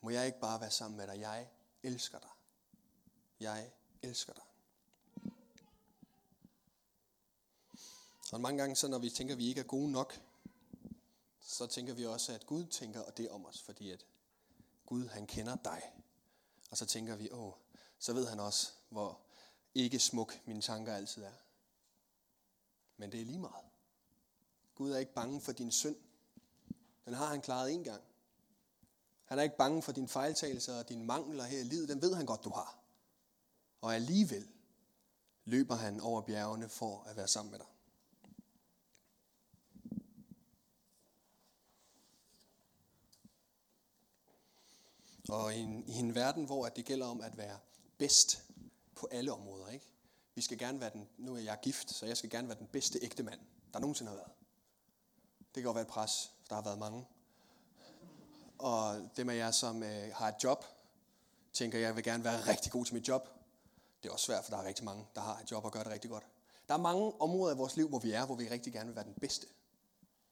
Må 0.00 0.10
jeg 0.10 0.26
ikke 0.26 0.40
bare 0.40 0.60
være 0.60 0.70
sammen 0.70 0.96
med 0.96 1.06
dig? 1.06 1.20
Jeg 1.20 1.50
elsker 1.82 2.18
dig. 2.18 2.28
Jeg 3.40 3.72
elsker 4.02 4.32
dig. 4.32 4.42
Og 8.32 8.40
mange 8.40 8.58
gange, 8.58 8.76
så 8.76 8.88
når 8.88 8.98
vi 8.98 9.10
tænker, 9.10 9.34
at 9.34 9.38
vi 9.38 9.48
ikke 9.48 9.60
er 9.60 9.64
gode 9.64 9.90
nok, 9.90 10.20
så 11.40 11.66
tænker 11.66 11.94
vi 11.94 12.06
også, 12.06 12.32
at 12.32 12.46
Gud 12.46 12.66
tænker 12.66 13.10
det 13.10 13.30
om 13.30 13.46
os, 13.46 13.62
fordi 13.62 13.90
at 13.90 14.06
Gud, 14.86 15.06
han 15.06 15.26
kender 15.26 15.56
dig. 15.56 15.82
Og 16.70 16.76
så 16.76 16.86
tænker 16.86 17.16
vi, 17.16 17.30
åh, 17.30 17.52
så 17.98 18.12
ved 18.12 18.26
han 18.26 18.40
også, 18.40 18.72
hvor 18.88 19.29
ikke 19.74 19.98
smuk 19.98 20.40
mine 20.46 20.60
tanker 20.60 20.94
altid 20.94 21.22
er. 21.22 21.32
Men 22.96 23.12
det 23.12 23.20
er 23.20 23.24
lige 23.24 23.38
meget. 23.38 23.64
Gud 24.74 24.90
er 24.92 24.98
ikke 24.98 25.14
bange 25.14 25.40
for 25.40 25.52
din 25.52 25.72
synd. 25.72 25.96
Den 27.04 27.14
har 27.14 27.26
han 27.26 27.40
klaret 27.40 27.72
en 27.72 27.84
gang. 27.84 28.02
Han 29.24 29.38
er 29.38 29.42
ikke 29.42 29.56
bange 29.56 29.82
for 29.82 29.92
dine 29.92 30.08
fejltagelser 30.08 30.78
og 30.78 30.88
dine 30.88 31.04
mangler 31.04 31.44
her 31.44 31.60
i 31.60 31.64
livet. 31.64 31.88
Den 31.88 32.02
ved 32.02 32.14
han 32.14 32.26
godt, 32.26 32.44
du 32.44 32.50
har. 32.50 32.78
Og 33.80 33.94
alligevel 33.94 34.48
løber 35.44 35.74
han 35.74 36.00
over 36.00 36.22
bjergene 36.22 36.68
for 36.68 37.02
at 37.02 37.16
være 37.16 37.28
sammen 37.28 37.50
med 37.50 37.58
dig. 37.58 37.66
Og 45.28 45.54
i 45.54 45.58
en, 45.58 45.84
i 45.86 45.92
en 45.92 46.14
verden, 46.14 46.44
hvor 46.44 46.68
det 46.68 46.84
gælder 46.84 47.06
om 47.06 47.20
at 47.20 47.36
være 47.36 47.58
bedst 47.98 48.49
på 49.00 49.08
alle 49.10 49.32
områder, 49.32 49.68
ikke? 49.68 49.86
Vi 50.34 50.42
skal 50.42 50.58
gerne 50.58 50.80
være 50.80 50.90
den, 50.90 51.08
nu 51.18 51.34
er 51.34 51.40
jeg 51.40 51.58
gift, 51.62 51.90
så 51.90 52.06
jeg 52.06 52.16
skal 52.16 52.30
gerne 52.30 52.48
være 52.48 52.58
den 52.58 52.66
bedste 52.66 52.98
ægte 53.02 53.22
mand, 53.22 53.40
der 53.72 53.78
nogensinde 53.78 54.08
har 54.10 54.16
været. 54.16 54.32
Det 55.38 55.54
kan 55.54 55.62
godt 55.62 55.74
være 55.74 55.82
et 55.82 55.88
pres, 55.88 56.32
for 56.40 56.48
der 56.48 56.54
har 56.54 56.62
været 56.62 56.78
mange. 56.78 57.06
Og 58.58 59.10
dem 59.16 59.28
af 59.28 59.36
jer, 59.36 59.50
som 59.50 59.82
øh, 59.82 60.14
har 60.14 60.28
et 60.28 60.44
job, 60.44 60.64
tænker, 61.52 61.78
jeg 61.78 61.96
vil 61.96 62.04
gerne 62.04 62.24
være 62.24 62.40
rigtig 62.40 62.72
god 62.72 62.84
til 62.84 62.94
mit 62.94 63.08
job. 63.08 63.28
Det 64.02 64.08
er 64.08 64.12
også 64.12 64.26
svært, 64.26 64.44
for 64.44 64.50
der 64.50 64.62
er 64.62 64.66
rigtig 64.66 64.84
mange, 64.84 65.06
der 65.14 65.20
har 65.20 65.38
et 65.38 65.50
job 65.50 65.64
og 65.64 65.72
gør 65.72 65.82
det 65.82 65.92
rigtig 65.92 66.10
godt. 66.10 66.26
Der 66.68 66.74
er 66.74 66.78
mange 66.78 67.20
områder 67.20 67.54
i 67.54 67.56
vores 67.56 67.76
liv, 67.76 67.88
hvor 67.88 67.98
vi 67.98 68.12
er, 68.12 68.26
hvor 68.26 68.34
vi 68.34 68.48
rigtig 68.48 68.72
gerne 68.72 68.86
vil 68.86 68.96
være 68.96 69.04
den 69.04 69.14
bedste. 69.14 69.46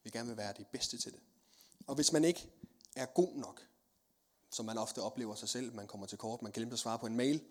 Vi 0.02 0.10
gerne 0.10 0.28
vil 0.28 0.36
være 0.36 0.52
de 0.58 0.64
bedste 0.72 0.98
til 0.98 1.12
det. 1.12 1.20
Og 1.86 1.94
hvis 1.94 2.12
man 2.12 2.24
ikke 2.24 2.50
er 2.96 3.06
god 3.06 3.34
nok, 3.34 3.66
som 4.50 4.66
man 4.66 4.78
ofte 4.78 5.02
oplever 5.02 5.34
sig 5.34 5.48
selv, 5.48 5.74
man 5.74 5.86
kommer 5.86 6.06
til 6.06 6.18
kort, 6.18 6.42
man 6.42 6.52
glemte 6.52 6.72
at 6.72 6.78
svare 6.78 6.98
på 6.98 7.06
en 7.06 7.16
mail, 7.16 7.44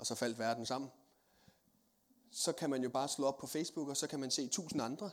og 0.00 0.06
så 0.06 0.14
faldt 0.14 0.38
verden 0.38 0.66
sammen, 0.66 0.90
så 2.30 2.52
kan 2.52 2.70
man 2.70 2.82
jo 2.82 2.88
bare 2.88 3.08
slå 3.08 3.26
op 3.26 3.38
på 3.38 3.46
Facebook, 3.46 3.88
og 3.88 3.96
så 3.96 4.06
kan 4.06 4.20
man 4.20 4.30
se 4.30 4.48
tusind 4.48 4.82
andre, 4.82 5.10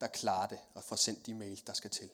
der 0.00 0.06
klarer 0.06 0.48
det 0.48 0.58
og 0.74 0.84
får 0.84 0.96
sendt 0.96 1.26
de 1.26 1.34
mail, 1.34 1.62
der 1.66 1.72
skal 1.72 1.90
til. 1.90 2.10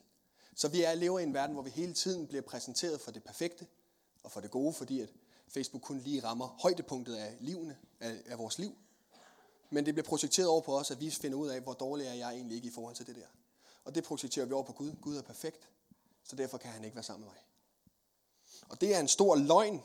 Så 0.55 0.69
vi 0.69 0.83
er 0.83 0.95
lever 0.95 1.19
i 1.19 1.23
en 1.23 1.35
verden, 1.35 1.55
hvor 1.55 1.63
vi 1.63 1.71
hele 1.71 1.95
tiden 1.95 2.27
bliver 2.27 2.43
præsenteret 2.43 3.01
for 3.01 3.11
det 3.11 3.25
perfekte 3.25 3.67
og 4.23 4.33
for 4.33 4.41
det 4.41 4.51
gode, 4.51 4.73
fordi 4.73 5.01
at 5.01 5.09
Facebook 5.49 5.83
kun 5.83 5.99
lige 5.99 6.25
rammer 6.25 6.47
højdepunktet 6.47 7.17
af, 7.17 7.37
livene, 7.41 7.79
af, 8.01 8.23
af 8.27 8.39
vores 8.39 8.59
liv. 8.59 8.77
Men 9.71 9.87
det 9.87 9.95
bliver 9.95 10.07
projekteret 10.07 10.49
over 10.49 10.61
på 10.61 10.79
os, 10.79 10.91
at 10.91 11.01
vi 11.01 11.11
finder 11.11 11.39
ud 11.39 11.49
af, 11.49 11.61
hvor 11.61 11.73
dårlig 11.73 12.07
er 12.07 12.15
jeg 12.15 12.31
egentlig 12.31 12.57
ikke 12.57 12.69
i 12.69 12.73
forhold 12.73 12.95
til 12.95 13.07
det 13.07 13.17
der. 13.17 13.27
Og 13.85 13.95
det 13.95 14.05
projekterer 14.05 14.47
vi 14.47 14.53
over 14.53 14.65
på 14.65 14.73
Gud. 14.73 14.93
Gud 15.01 15.17
er 15.17 15.23
perfekt, 15.23 15.69
så 16.25 16.37
derfor 16.37 16.59
kan 16.59 16.71
han 16.71 16.85
ikke 16.85 16.97
være 16.97 17.05
sammen 17.05 17.25
med 17.25 17.33
mig. 17.33 17.43
Og 18.69 18.81
det 18.81 18.95
er 18.95 19.01
en 19.01 19.09
stor 19.09 19.37
løgn, 19.37 19.83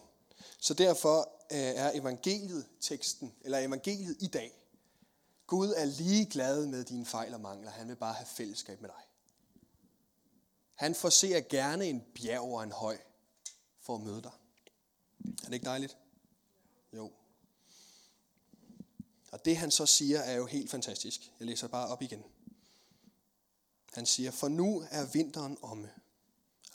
så 0.63 0.73
derfor 0.73 1.19
øh, 1.51 1.57
er 1.59 1.91
evangeliet 1.93 2.67
teksten, 2.79 3.33
eller 3.41 3.57
evangeliet 3.57 4.17
i 4.19 4.27
dag. 4.27 4.51
Gud 5.47 5.73
er 5.77 5.85
lige 5.85 6.25
glad 6.25 6.65
med 6.65 6.83
dine 6.83 7.05
fejl 7.05 7.33
og 7.33 7.41
mangler. 7.41 7.71
Han 7.71 7.87
vil 7.87 7.95
bare 7.95 8.13
have 8.13 8.25
fællesskab 8.25 8.81
med 8.81 8.89
dig. 8.89 9.01
Han 10.73 10.95
forser 10.95 11.41
gerne 11.41 11.85
en 11.85 12.03
bjerg 12.15 12.41
og 12.41 12.63
en 12.63 12.71
høj 12.71 12.97
for 13.79 13.95
at 13.95 14.01
møde 14.01 14.21
dig. 14.21 14.31
Er 15.25 15.45
det 15.45 15.53
ikke 15.53 15.65
dejligt? 15.65 15.97
Jo. 16.93 17.11
Og 19.31 19.45
det 19.45 19.57
han 19.57 19.71
så 19.71 19.85
siger 19.85 20.19
er 20.19 20.33
jo 20.33 20.45
helt 20.45 20.71
fantastisk. 20.71 21.31
Jeg 21.39 21.47
læser 21.47 21.67
bare 21.67 21.87
op 21.87 22.01
igen. 22.01 22.23
Han 23.93 24.05
siger, 24.05 24.31
for 24.31 24.47
nu 24.47 24.87
er 24.91 25.05
vinteren 25.05 25.57
omme. 25.61 25.91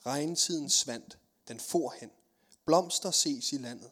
Regntiden 0.06 0.70
svandt. 0.70 1.18
Den 1.48 1.60
for 1.60 1.94
hen. 2.00 2.10
Blomster 2.66 3.10
ses 3.10 3.52
i 3.52 3.56
landet. 3.56 3.90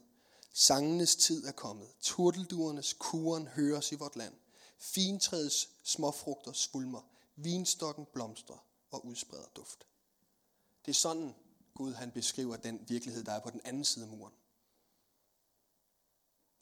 Sangenes 0.52 1.16
tid 1.16 1.44
er 1.44 1.52
kommet. 1.52 1.88
Turtelduernes 2.00 2.92
kuren 2.98 3.46
høres 3.46 3.92
i 3.92 3.94
vort 3.94 4.16
land. 4.16 4.34
Fintræets 4.78 5.68
småfrugter 5.82 6.52
svulmer. 6.52 7.00
Vinstokken 7.36 8.06
blomstrer 8.12 8.66
og 8.90 9.06
udspreder 9.06 9.46
duft. 9.56 9.86
Det 10.86 10.90
er 10.90 10.94
sådan, 10.94 11.34
Gud 11.74 11.92
han 11.92 12.10
beskriver 12.10 12.56
den 12.56 12.84
virkelighed, 12.88 13.24
der 13.24 13.32
er 13.32 13.40
på 13.40 13.50
den 13.50 13.60
anden 13.64 13.84
side 13.84 14.04
af 14.04 14.10
muren. 14.10 14.34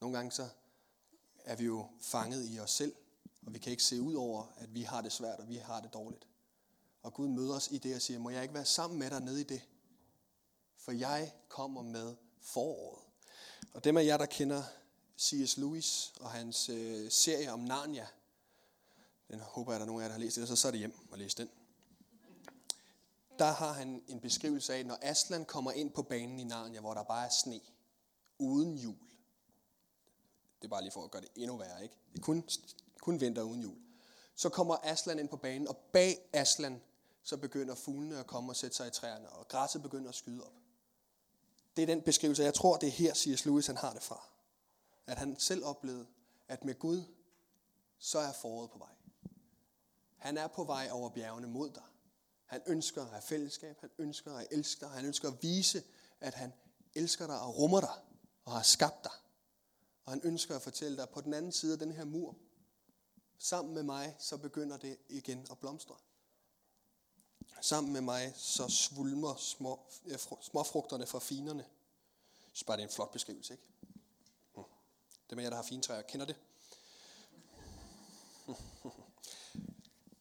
Nogle 0.00 0.16
gange 0.16 0.32
så 0.32 0.48
er 1.44 1.56
vi 1.56 1.64
jo 1.64 1.88
fanget 2.00 2.50
i 2.50 2.58
os 2.58 2.70
selv, 2.70 2.94
og 3.46 3.54
vi 3.54 3.58
kan 3.58 3.70
ikke 3.70 3.82
se 3.82 4.00
ud 4.00 4.14
over, 4.14 4.46
at 4.56 4.74
vi 4.74 4.82
har 4.82 5.00
det 5.00 5.12
svært, 5.12 5.40
og 5.40 5.48
vi 5.48 5.56
har 5.56 5.80
det 5.80 5.92
dårligt. 5.92 6.26
Og 7.02 7.14
Gud 7.14 7.28
møder 7.28 7.54
os 7.54 7.68
i 7.70 7.78
det 7.78 7.94
og 7.94 8.02
siger, 8.02 8.18
må 8.18 8.30
jeg 8.30 8.42
ikke 8.42 8.54
være 8.54 8.64
sammen 8.64 8.98
med 8.98 9.10
dig 9.10 9.20
nede 9.20 9.40
i 9.40 9.44
det? 9.44 9.62
For 10.84 10.92
jeg 10.92 11.32
kommer 11.48 11.82
med 11.82 12.16
foråret. 12.40 13.02
Og 13.74 13.84
dem 13.84 13.96
af 13.96 14.04
jer, 14.04 14.16
der 14.16 14.26
kender 14.26 14.62
C.S. 15.18 15.56
Lewis 15.56 16.12
og 16.20 16.30
hans 16.30 16.68
øh, 16.68 17.10
serie 17.10 17.52
om 17.52 17.60
Narnia, 17.60 18.06
den 19.30 19.40
håber 19.40 19.72
jeg, 19.72 19.80
der 19.80 19.84
er 19.84 19.86
nogen 19.86 20.02
af 20.02 20.04
jer, 20.04 20.08
der 20.08 20.18
har 20.18 20.24
læst 20.24 20.36
det, 20.36 20.48
så 20.48 20.56
så 20.56 20.68
er 20.68 20.70
det 20.70 20.78
hjem 20.78 20.94
og 21.10 21.18
læse 21.18 21.36
den. 21.36 21.50
Der 23.38 23.52
har 23.52 23.72
han 23.72 24.02
en 24.08 24.20
beskrivelse 24.20 24.74
af, 24.74 24.86
når 24.86 24.98
Aslan 25.02 25.44
kommer 25.44 25.72
ind 25.72 25.90
på 25.90 26.02
banen 26.02 26.40
i 26.40 26.44
Narnia, 26.44 26.80
hvor 26.80 26.94
der 26.94 27.02
bare 27.02 27.26
er 27.26 27.30
sne, 27.30 27.60
uden 28.38 28.76
jul. 28.76 28.96
Det 30.58 30.64
er 30.64 30.68
bare 30.68 30.82
lige 30.82 30.92
for 30.92 31.04
at 31.04 31.10
gøre 31.10 31.22
det 31.22 31.30
endnu 31.36 31.56
værre, 31.56 31.82
ikke? 31.82 31.94
Det 32.12 32.18
er 32.18 32.22
kun, 32.22 32.48
kun 33.00 33.20
vinter 33.20 33.42
uden 33.42 33.62
jul. 33.62 33.76
Så 34.34 34.48
kommer 34.48 34.76
Aslan 34.82 35.18
ind 35.18 35.28
på 35.28 35.36
banen, 35.36 35.68
og 35.68 35.76
bag 35.76 36.28
Aslan, 36.32 36.82
så 37.22 37.36
begynder 37.36 37.74
fuglene 37.74 38.18
at 38.18 38.26
komme 38.26 38.52
og 38.52 38.56
sætte 38.56 38.76
sig 38.76 38.88
i 38.88 38.90
træerne, 38.90 39.28
og 39.28 39.48
græsset 39.48 39.82
begynder 39.82 40.08
at 40.08 40.14
skyde 40.14 40.44
op. 40.44 40.61
Det 41.76 41.82
er 41.82 41.86
den 41.86 42.02
beskrivelse, 42.02 42.42
jeg 42.42 42.54
tror, 42.54 42.76
det 42.76 42.86
er 42.86 42.90
her, 42.90 43.14
C.S. 43.14 43.44
Lewis 43.44 43.66
han 43.66 43.76
har 43.76 43.92
det 43.92 44.02
fra. 44.02 44.28
At 45.06 45.18
han 45.18 45.38
selv 45.38 45.64
oplevede, 45.64 46.06
at 46.48 46.64
med 46.64 46.78
Gud, 46.78 47.02
så 47.98 48.18
er 48.18 48.32
foråret 48.32 48.70
på 48.70 48.78
vej. 48.78 48.92
Han 50.16 50.38
er 50.38 50.46
på 50.46 50.64
vej 50.64 50.88
over 50.92 51.10
bjergene 51.10 51.46
mod 51.46 51.70
dig. 51.70 51.82
Han 52.46 52.62
ønsker 52.66 53.02
at 53.02 53.08
have 53.08 53.22
fællesskab. 53.22 53.80
Han 53.80 53.90
ønsker 53.98 54.34
at 54.34 54.46
elske 54.50 54.80
dig. 54.80 54.90
Han 54.90 55.04
ønsker 55.04 55.28
at 55.28 55.42
vise, 55.42 55.82
at 56.20 56.34
han 56.34 56.52
elsker 56.94 57.26
dig 57.26 57.40
og 57.40 57.58
rummer 57.58 57.80
dig 57.80 57.94
og 58.44 58.52
har 58.52 58.62
skabt 58.62 59.04
dig. 59.04 59.12
Og 60.04 60.12
han 60.12 60.20
ønsker 60.24 60.56
at 60.56 60.62
fortælle 60.62 60.96
dig, 60.96 61.02
at 61.02 61.10
på 61.10 61.20
den 61.20 61.34
anden 61.34 61.52
side 61.52 61.72
af 61.72 61.78
den 61.78 61.92
her 61.92 62.04
mur, 62.04 62.36
sammen 63.38 63.74
med 63.74 63.82
mig, 63.82 64.16
så 64.18 64.36
begynder 64.36 64.76
det 64.76 64.98
igen 65.08 65.46
at 65.50 65.58
blomstre. 65.58 65.94
Sammen 67.62 67.92
med 67.92 68.00
mig, 68.00 68.32
så 68.36 68.68
svulmer 68.68 69.34
små, 69.36 69.80
ja, 70.08 70.16
småfrugterne 70.40 71.06
fra 71.06 71.18
finerne. 71.18 71.64
Så 72.52 72.64
bare 72.64 72.76
det 72.76 72.82
er 72.82 72.86
en 72.86 72.92
flot 72.92 73.12
beskrivelse, 73.12 73.54
ikke? 73.54 73.64
Mm. 73.82 73.92
Hm. 74.54 74.62
Det 75.30 75.36
med 75.36 75.44
jer, 75.44 75.50
der 75.50 75.56
har 75.56 75.62
fine 75.62 75.82
træer, 75.82 76.02
kender 76.02 76.26
det? 76.26 76.36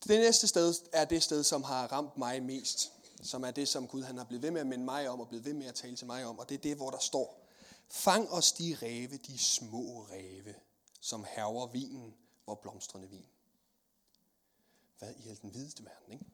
Det 0.07 0.19
næste 0.19 0.47
sted 0.47 0.75
er 0.93 1.05
det 1.05 1.23
sted, 1.23 1.43
som 1.43 1.63
har 1.63 1.87
ramt 1.87 2.17
mig 2.17 2.43
mest. 2.43 2.91
Som 3.23 3.43
er 3.43 3.51
det, 3.51 3.67
som 3.67 3.87
Gud 3.87 4.03
han 4.03 4.17
har 4.17 4.25
blevet 4.25 4.43
ved 4.43 4.51
med 4.51 4.61
at 4.61 4.67
minde 4.67 4.85
mig 4.85 5.09
om, 5.09 5.19
og 5.19 5.27
blevet 5.27 5.45
ved 5.45 5.53
med 5.53 5.65
at 5.65 5.75
tale 5.75 5.95
til 5.95 6.07
mig 6.07 6.25
om. 6.25 6.39
Og 6.39 6.49
det 6.49 6.55
er 6.55 6.61
det, 6.61 6.75
hvor 6.75 6.89
der 6.89 6.99
står, 6.99 7.47
Fang 7.87 8.29
os 8.29 8.51
de 8.51 8.77
ræve, 8.81 9.17
de 9.17 9.37
små 9.37 10.07
ræve, 10.11 10.55
som 10.99 11.25
herver 11.29 11.67
vinen, 11.67 12.15
hvor 12.45 12.55
blomstrende 12.55 13.09
vin. 13.09 13.25
Hvad 14.99 15.09
i 15.09 15.35
den 15.41 15.53
videste 15.53 15.85
verden, 15.85 16.13
ikke? 16.13 16.25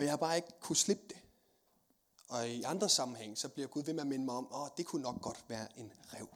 Men 0.00 0.04
jeg 0.04 0.12
har 0.12 0.16
bare 0.16 0.36
ikke 0.36 0.48
kunne 0.60 0.76
slippe 0.76 1.02
det. 1.08 1.16
Og 2.28 2.48
i 2.48 2.62
andre 2.62 2.88
sammenhæng, 2.88 3.38
så 3.38 3.48
bliver 3.48 3.68
Gud 3.68 3.82
ved 3.82 3.94
med 3.94 4.00
at 4.00 4.06
minde 4.06 4.24
mig 4.24 4.34
om, 4.34 4.48
at 4.66 4.76
det 4.76 4.86
kunne 4.86 5.02
nok 5.02 5.22
godt 5.22 5.44
være 5.48 5.78
en 5.78 5.92
rev. 6.06 6.28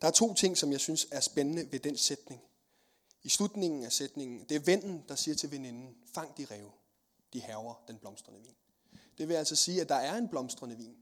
Der 0.00 0.06
er 0.06 0.12
to 0.12 0.34
ting, 0.34 0.58
som 0.58 0.72
jeg 0.72 0.80
synes 0.80 1.06
er 1.10 1.20
spændende 1.20 1.72
ved 1.72 1.80
den 1.80 1.96
sætning. 1.96 2.40
I 3.22 3.28
slutningen 3.28 3.84
af 3.84 3.92
sætningen, 3.92 4.44
det 4.48 4.54
er 4.54 4.60
vennen, 4.60 5.04
der 5.08 5.14
siger 5.14 5.34
til 5.34 5.50
veninden, 5.50 5.96
fang 6.14 6.36
de 6.36 6.44
rev, 6.44 6.70
de 7.32 7.40
haver 7.40 7.74
den 7.88 7.98
blomstrende 7.98 8.40
vin. 8.40 8.56
Det 9.18 9.28
vil 9.28 9.34
altså 9.34 9.56
sige, 9.56 9.80
at 9.80 9.88
der 9.88 9.94
er 9.94 10.16
en 10.16 10.28
blomstrende 10.28 10.76
vin. 10.76 10.96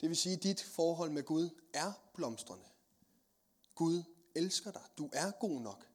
Det 0.00 0.08
vil 0.08 0.16
sige, 0.16 0.36
at 0.36 0.42
dit 0.42 0.62
forhold 0.62 1.10
med 1.10 1.22
Gud 1.22 1.50
er 1.74 1.92
blomstrende. 2.14 2.64
Gud 3.74 4.02
elsker 4.34 4.70
dig. 4.70 4.82
Du 4.98 5.10
er 5.12 5.30
god 5.30 5.60
nok. 5.60 5.86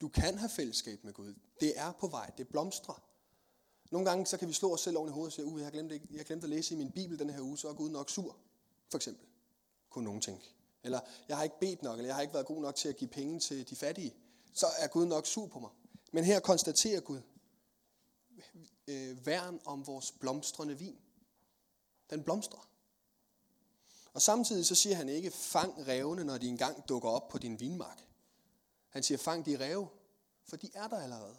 Du 0.00 0.08
kan 0.08 0.38
have 0.38 0.50
fællesskab 0.50 1.04
med 1.04 1.12
Gud. 1.12 1.34
Det 1.62 1.78
er 1.78 1.92
på 1.92 2.06
vej. 2.06 2.30
Det 2.38 2.48
blomstrer. 2.48 3.02
Nogle 3.90 4.08
gange 4.08 4.26
så 4.26 4.36
kan 4.36 4.48
vi 4.48 4.52
slå 4.52 4.74
os 4.74 4.80
selv 4.80 4.98
oven 4.98 5.08
i 5.08 5.12
hovedet 5.12 5.28
og 5.28 5.32
sige, 5.32 5.44
uh, 5.44 5.58
jeg 5.58 5.66
har 5.66 5.70
glemt, 5.70 5.92
jeg 6.10 6.24
glemt 6.24 6.44
at 6.44 6.50
læse 6.50 6.74
i 6.74 6.76
min 6.76 6.90
bibel 6.90 7.18
den 7.18 7.30
her 7.30 7.40
uge, 7.40 7.58
så 7.58 7.68
er 7.68 7.74
Gud 7.74 7.90
nok 7.90 8.10
sur. 8.10 8.36
For 8.90 8.98
eksempel. 8.98 9.26
Kunne 9.90 10.04
nogen 10.04 10.20
tænke. 10.20 10.54
Eller 10.82 11.00
jeg 11.28 11.36
har 11.36 11.44
ikke 11.44 11.58
bedt 11.60 11.82
nok, 11.82 11.98
eller 11.98 12.08
jeg 12.08 12.14
har 12.14 12.22
ikke 12.22 12.34
været 12.34 12.46
god 12.46 12.62
nok 12.62 12.74
til 12.74 12.88
at 12.88 12.96
give 12.96 13.10
penge 13.10 13.40
til 13.40 13.70
de 13.70 13.76
fattige. 13.76 14.14
Så 14.52 14.66
er 14.78 14.86
Gud 14.86 15.06
nok 15.06 15.26
sur 15.26 15.46
på 15.46 15.58
mig. 15.58 15.70
Men 16.12 16.24
her 16.24 16.40
konstaterer 16.40 17.00
Gud, 17.00 17.20
øh, 18.86 19.26
værn 19.26 19.60
om 19.64 19.86
vores 19.86 20.12
blomstrende 20.12 20.78
vin. 20.78 20.98
Den 22.10 22.22
blomstrer. 22.22 22.68
Og 24.12 24.22
samtidig 24.22 24.66
så 24.66 24.74
siger 24.74 24.96
han 24.96 25.08
ikke, 25.08 25.30
fang 25.30 25.86
revne, 25.88 26.24
når 26.24 26.38
de 26.38 26.48
engang 26.48 26.88
dukker 26.88 27.08
op 27.08 27.28
på 27.28 27.38
din 27.38 27.60
vinmark. 27.60 28.08
Han 28.88 29.02
siger, 29.02 29.18
fang 29.18 29.46
de 29.46 29.58
rev, 29.58 29.88
for 30.44 30.56
de 30.56 30.70
er 30.74 30.88
der 30.88 31.00
allerede. 31.00 31.36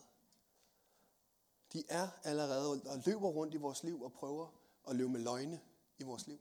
De 1.73 1.83
er 1.89 2.07
allerede 2.23 2.69
og 2.69 3.01
løber 3.05 3.27
rundt 3.27 3.53
i 3.53 3.57
vores 3.57 3.83
liv 3.83 4.01
og 4.01 4.13
prøver 4.13 4.47
at 4.89 4.95
løbe 4.95 5.09
med 5.09 5.19
løgne 5.19 5.61
i 5.99 6.03
vores 6.03 6.27
liv. 6.27 6.39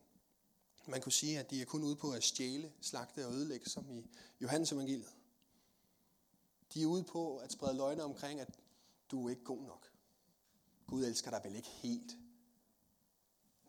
Man 0.86 1.00
kunne 1.00 1.12
sige, 1.12 1.38
at 1.38 1.50
de 1.50 1.60
er 1.60 1.64
kun 1.64 1.84
ude 1.84 1.96
på 1.96 2.10
at 2.10 2.24
stjæle, 2.24 2.72
slagte 2.80 3.26
og 3.26 3.32
ødelægge, 3.32 3.70
som 3.70 3.90
i 3.90 4.10
Johannes 4.40 4.72
evangeliet. 4.72 5.14
De 6.74 6.82
er 6.82 6.86
ude 6.86 7.04
på 7.04 7.36
at 7.36 7.52
sprede 7.52 7.76
løgne 7.76 8.02
omkring, 8.02 8.40
at 8.40 8.58
du 9.10 9.26
er 9.26 9.30
ikke 9.30 9.44
god 9.44 9.62
nok. 9.62 9.90
Gud 10.86 11.04
elsker 11.04 11.30
dig 11.30 11.40
vel 11.44 11.56
ikke 11.56 11.68
helt. 11.68 12.16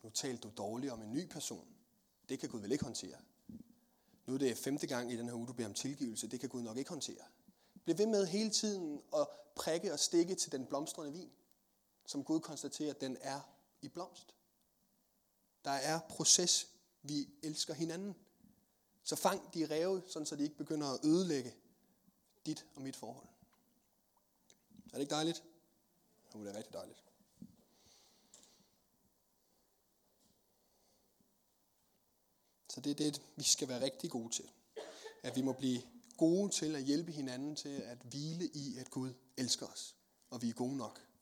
Nu 0.03 0.09
talte 0.09 0.41
du 0.41 0.51
dårligt 0.57 0.93
om 0.93 1.01
en 1.01 1.13
ny 1.13 1.29
person. 1.29 1.67
Det 2.29 2.39
kan 2.39 2.49
Gud 2.49 2.61
vel 2.61 2.71
ikke 2.71 2.83
håndtere. 2.83 3.17
Nu 4.25 4.33
er 4.33 4.37
det 4.37 4.57
femte 4.57 4.87
gang 4.87 5.11
i 5.11 5.17
den 5.17 5.25
her 5.25 5.33
uge, 5.33 5.47
du 5.47 5.53
beder 5.53 5.69
om 5.69 5.73
tilgivelse. 5.73 6.27
Det 6.27 6.39
kan 6.39 6.49
Gud 6.49 6.61
nok 6.61 6.77
ikke 6.77 6.89
håndtere. 6.89 7.23
Bliv 7.83 7.97
ved 7.97 8.07
med 8.07 8.25
hele 8.25 8.49
tiden 8.49 9.01
at 9.15 9.27
prikke 9.55 9.93
og 9.93 9.99
stikke 9.99 10.35
til 10.35 10.51
den 10.51 10.65
blomstrende 10.65 11.13
vin, 11.13 11.31
som 12.05 12.23
Gud 12.23 12.39
konstaterer, 12.39 12.93
den 12.93 13.17
er 13.21 13.41
i 13.81 13.87
blomst. 13.87 14.35
Der 15.65 15.71
er 15.71 15.99
proces. 16.09 16.67
Vi 17.01 17.29
elsker 17.41 17.73
hinanden. 17.73 18.15
Så 19.03 19.15
fang 19.15 19.53
de 19.53 19.65
ræve, 19.69 20.03
sådan 20.07 20.25
så 20.25 20.35
de 20.35 20.43
ikke 20.43 20.55
begynder 20.55 20.87
at 20.87 21.05
ødelægge 21.05 21.53
dit 22.45 22.65
og 22.75 22.81
mit 22.81 22.95
forhold. 22.95 23.27
Er 24.85 24.91
det 24.91 24.99
ikke 24.99 25.11
dejligt? 25.11 25.43
Jo, 26.35 26.43
det 26.43 26.51
er 26.51 26.57
rigtig 26.57 26.73
dejligt. 26.73 27.03
Så 32.69 32.81
det 32.81 32.91
er 32.91 32.95
det, 32.95 33.21
vi 33.35 33.43
skal 33.43 33.67
være 33.67 33.81
rigtig 33.81 34.11
gode 34.11 34.33
til. 34.33 34.49
At 35.23 35.35
vi 35.35 35.41
må 35.41 35.53
blive 35.53 35.81
gode 36.17 36.51
til 36.51 36.75
at 36.75 36.83
hjælpe 36.83 37.11
hinanden 37.11 37.55
til 37.55 37.69
at 37.69 37.97
hvile 37.97 38.47
i, 38.47 38.77
at 38.77 38.91
Gud 38.91 39.13
elsker 39.37 39.67
os, 39.67 39.95
og 40.29 40.41
vi 40.41 40.49
er 40.49 40.53
gode 40.53 40.77
nok. 40.77 41.12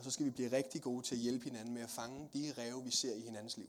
Og 0.00 0.04
så 0.04 0.10
skal 0.10 0.26
vi 0.26 0.30
blive 0.30 0.52
rigtig 0.52 0.82
gode 0.82 1.02
til 1.02 1.14
at 1.14 1.20
hjælpe 1.20 1.44
hinanden 1.44 1.74
med 1.74 1.82
at 1.82 1.90
fange 1.90 2.30
de 2.32 2.54
ræve, 2.58 2.84
vi 2.84 2.90
ser 2.90 3.14
i 3.14 3.20
hinandens 3.20 3.56
liv. 3.56 3.68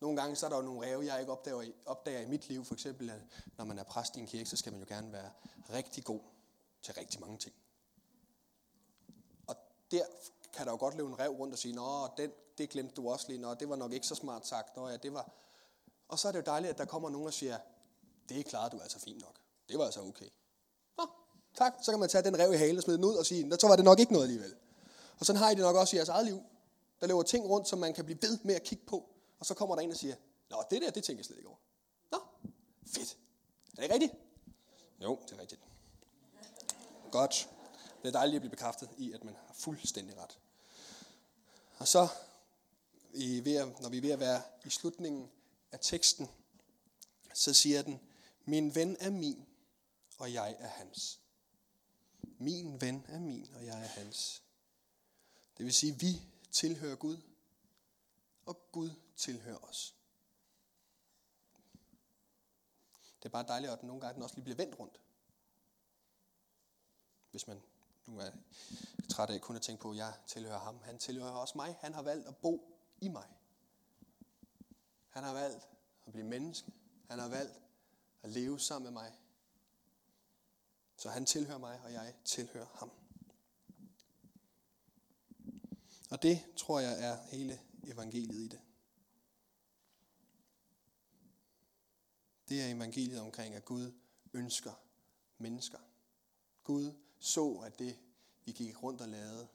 Nogle 0.00 0.20
gange 0.20 0.36
så 0.36 0.46
er 0.46 0.50
der 0.50 0.56
jo 0.56 0.62
nogle 0.62 0.86
ræve, 0.86 1.04
jeg 1.04 1.20
ikke 1.20 1.32
opdager 1.32 1.62
i, 1.62 1.72
opdager 1.86 2.20
i 2.20 2.26
mit 2.26 2.48
liv. 2.48 2.64
For 2.64 2.74
eksempel, 2.74 3.10
at 3.10 3.20
når 3.58 3.64
man 3.64 3.78
er 3.78 3.82
præst 3.82 4.16
i 4.16 4.20
en 4.20 4.26
kirke, 4.26 4.50
så 4.50 4.56
skal 4.56 4.72
man 4.72 4.80
jo 4.80 4.86
gerne 4.88 5.12
være 5.12 5.30
rigtig 5.72 6.04
god 6.04 6.20
til 6.82 6.94
rigtig 6.94 7.20
mange 7.20 7.38
ting. 7.38 7.54
Og 9.46 9.56
der 9.90 10.02
kan 10.52 10.66
der 10.66 10.72
jo 10.72 10.78
godt 10.78 10.96
løbe 10.96 11.08
en 11.08 11.18
rev 11.18 11.30
rundt 11.30 11.52
og 11.52 11.58
sige, 11.58 11.74
Nå, 11.74 12.08
den, 12.16 12.30
det 12.58 12.70
glemte 12.70 12.94
du 12.94 13.08
også 13.08 13.26
lige, 13.28 13.40
Nå, 13.40 13.54
det 13.54 13.68
var 13.68 13.76
nok 13.76 13.92
ikke 13.92 14.06
så 14.06 14.14
smart 14.14 14.46
sagt. 14.46 14.76
Nå, 14.76 14.88
ja, 14.88 14.96
det 14.96 15.12
var... 15.12 15.30
Og 16.08 16.18
så 16.18 16.28
er 16.28 16.32
det 16.32 16.38
jo 16.38 16.44
dejligt, 16.46 16.70
at 16.70 16.78
der 16.78 16.84
kommer 16.84 17.10
nogen 17.10 17.26
og 17.26 17.32
siger, 17.32 17.58
det 18.28 18.46
klarede 18.46 18.76
du 18.76 18.82
altså 18.82 18.98
fint 18.98 19.20
nok. 19.20 19.36
Det 19.68 19.78
var 19.78 19.84
altså 19.84 20.00
okay. 20.00 20.28
Nå, 20.98 21.06
tak. 21.56 21.74
Så 21.82 21.90
kan 21.90 22.00
man 22.00 22.08
tage 22.08 22.24
den 22.24 22.38
rev 22.38 22.52
i 22.52 22.56
halen 22.56 22.76
og 22.76 22.82
smide 22.82 22.96
den 22.96 23.04
ud 23.04 23.14
og 23.14 23.26
sige, 23.26 23.58
så 23.60 23.68
var 23.68 23.76
det 23.76 23.84
nok 23.84 24.00
ikke 24.00 24.12
noget 24.12 24.24
alligevel. 24.24 24.54
Og 25.18 25.26
sådan 25.26 25.42
har 25.42 25.50
I 25.50 25.54
det 25.54 25.62
nok 25.62 25.76
også 25.76 25.96
i 25.96 25.98
jeres 25.98 26.08
eget 26.08 26.26
liv. 26.26 26.42
Der 27.00 27.06
løber 27.06 27.22
ting 27.22 27.48
rundt, 27.48 27.68
som 27.68 27.78
man 27.78 27.94
kan 27.94 28.04
blive 28.04 28.18
ved 28.22 28.38
med 28.42 28.54
at 28.54 28.62
kigge 28.62 28.84
på. 28.86 29.08
Og 29.38 29.46
så 29.46 29.54
kommer 29.54 29.74
der 29.74 29.82
en 29.82 29.90
og 29.90 29.96
siger, 29.96 30.14
Nå, 30.50 30.64
det 30.70 30.82
der, 30.82 30.90
det 30.90 31.04
tænker 31.04 31.18
jeg 31.18 31.24
slet 31.24 31.36
ikke 31.36 31.48
over. 31.48 31.58
Nå, 32.10 32.18
fedt. 32.86 33.16
Er 33.72 33.76
det 33.76 33.82
ikke 33.82 33.94
rigtigt? 33.94 34.12
Jo, 35.02 35.18
det 35.28 35.32
er 35.32 35.40
rigtigt. 35.40 35.60
Godt. 37.10 37.48
Det 38.02 38.08
er 38.08 38.12
dejligt 38.12 38.36
at 38.36 38.42
blive 38.42 38.50
bekræftet 38.50 38.88
i, 38.98 39.12
at 39.12 39.24
man 39.24 39.34
har 39.46 39.54
fuldstændig 39.54 40.16
ret. 40.18 40.38
Og 41.78 41.88
så, 41.88 42.08
når 43.12 43.88
vi 43.88 43.98
er 43.98 44.02
ved 44.02 44.10
at 44.10 44.20
være 44.20 44.42
i 44.64 44.70
slutningen 44.70 45.30
af 45.72 45.78
teksten, 45.82 46.28
så 47.34 47.54
siger 47.54 47.82
den, 47.82 48.00
min 48.44 48.74
ven 48.74 48.96
er 49.00 49.10
min, 49.10 49.46
og 50.18 50.32
jeg 50.32 50.56
er 50.58 50.68
hans. 50.68 51.20
Min 52.38 52.80
ven 52.80 53.06
er 53.08 53.18
min, 53.18 53.48
og 53.54 53.66
jeg 53.66 53.82
er 53.82 53.86
hans. 53.86 54.42
Det 55.56 55.64
vil 55.64 55.74
sige, 55.74 55.92
at 55.92 56.00
vi 56.00 56.22
tilhører 56.50 56.96
Gud, 56.96 57.16
og 58.46 58.72
Gud 58.72 58.90
tilhører 59.16 59.58
os. 59.58 59.94
Det 63.18 63.24
er 63.24 63.28
bare 63.28 63.46
dejligt, 63.46 63.72
at 63.72 63.80
den 63.80 63.86
nogle 63.86 64.00
gange 64.00 64.14
den 64.14 64.22
også 64.22 64.34
lige 64.34 64.44
bliver 64.44 64.56
vendt 64.56 64.78
rundt. 64.78 65.00
Hvis 67.30 67.46
man 67.46 67.62
nu 68.06 68.18
er 68.18 68.30
træt 69.10 69.30
af 69.30 69.40
kun 69.40 69.56
at 69.56 69.62
tænke 69.62 69.82
på, 69.82 69.90
at 69.90 69.96
jeg 69.96 70.14
tilhører 70.26 70.58
ham. 70.58 70.78
Han 70.82 70.98
tilhører 70.98 71.32
også 71.32 71.58
mig. 71.58 71.76
Han 71.80 71.94
har 71.94 72.02
valgt 72.02 72.26
at 72.26 72.36
bo 72.36 72.78
i 73.00 73.08
mig. 73.08 73.28
Han 75.08 75.24
har 75.24 75.32
valgt 75.32 75.68
at 76.06 76.12
blive 76.12 76.26
menneske. 76.26 76.72
Han 77.08 77.18
har 77.18 77.28
valgt 77.28 77.60
at 78.22 78.30
leve 78.30 78.60
sammen 78.60 78.84
med 78.84 79.02
mig. 79.02 79.12
Så 80.96 81.10
han 81.10 81.26
tilhører 81.26 81.58
mig, 81.58 81.80
og 81.84 81.92
jeg 81.92 82.14
tilhører 82.24 82.66
ham. 82.74 82.90
Og 86.16 86.22
det 86.22 86.44
tror 86.56 86.80
jeg 86.80 87.04
er 87.04 87.18
hele 87.26 87.60
evangeliet 87.84 88.40
i 88.40 88.48
det. 88.48 88.60
Det 92.48 92.62
er 92.62 92.74
evangeliet 92.74 93.20
omkring, 93.20 93.54
at 93.54 93.64
Gud 93.64 93.92
ønsker 94.32 94.72
mennesker. 95.38 95.78
Gud 96.64 96.92
så, 97.18 97.52
at 97.54 97.78
det, 97.78 97.98
vi 98.44 98.52
gik 98.52 98.82
rundt 98.82 99.00
og 99.00 99.08
lavede, 99.08 99.48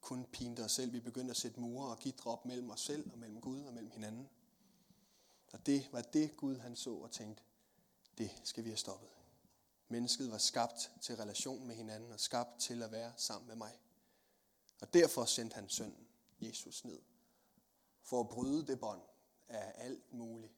kun 0.00 0.24
pinte 0.24 0.64
os 0.64 0.72
selv. 0.72 0.92
Vi 0.92 1.00
begyndte 1.00 1.30
at 1.30 1.36
sætte 1.36 1.60
mure 1.60 1.90
og 1.90 1.98
give 1.98 2.14
drop 2.18 2.44
mellem 2.46 2.70
os 2.70 2.80
selv 2.80 3.12
og 3.12 3.18
mellem 3.18 3.40
Gud 3.40 3.60
og 3.60 3.74
mellem 3.74 3.90
hinanden. 3.90 4.28
Og 5.52 5.66
det 5.66 5.88
var 5.92 6.02
det, 6.02 6.36
Gud 6.36 6.56
han 6.56 6.76
så 6.76 6.94
og 6.94 7.10
tænkte, 7.10 7.42
det 8.18 8.30
skal 8.44 8.64
vi 8.64 8.68
have 8.68 8.76
stoppet. 8.76 9.08
Mennesket 9.88 10.30
var 10.30 10.38
skabt 10.38 10.90
til 11.00 11.16
relation 11.16 11.66
med 11.66 11.74
hinanden 11.74 12.12
og 12.12 12.20
skabt 12.20 12.60
til 12.60 12.82
at 12.82 12.92
være 12.92 13.12
sammen 13.16 13.48
med 13.48 13.56
mig. 13.56 13.78
Og 14.82 14.94
derfor 14.94 15.24
sendte 15.24 15.54
han 15.54 15.68
sønnen, 15.68 16.06
Jesus, 16.40 16.84
ned. 16.84 16.98
For 18.02 18.20
at 18.20 18.28
bryde 18.28 18.66
det 18.66 18.80
bånd 18.80 19.00
af 19.48 19.72
alt 19.76 20.12
muligt 20.12 20.52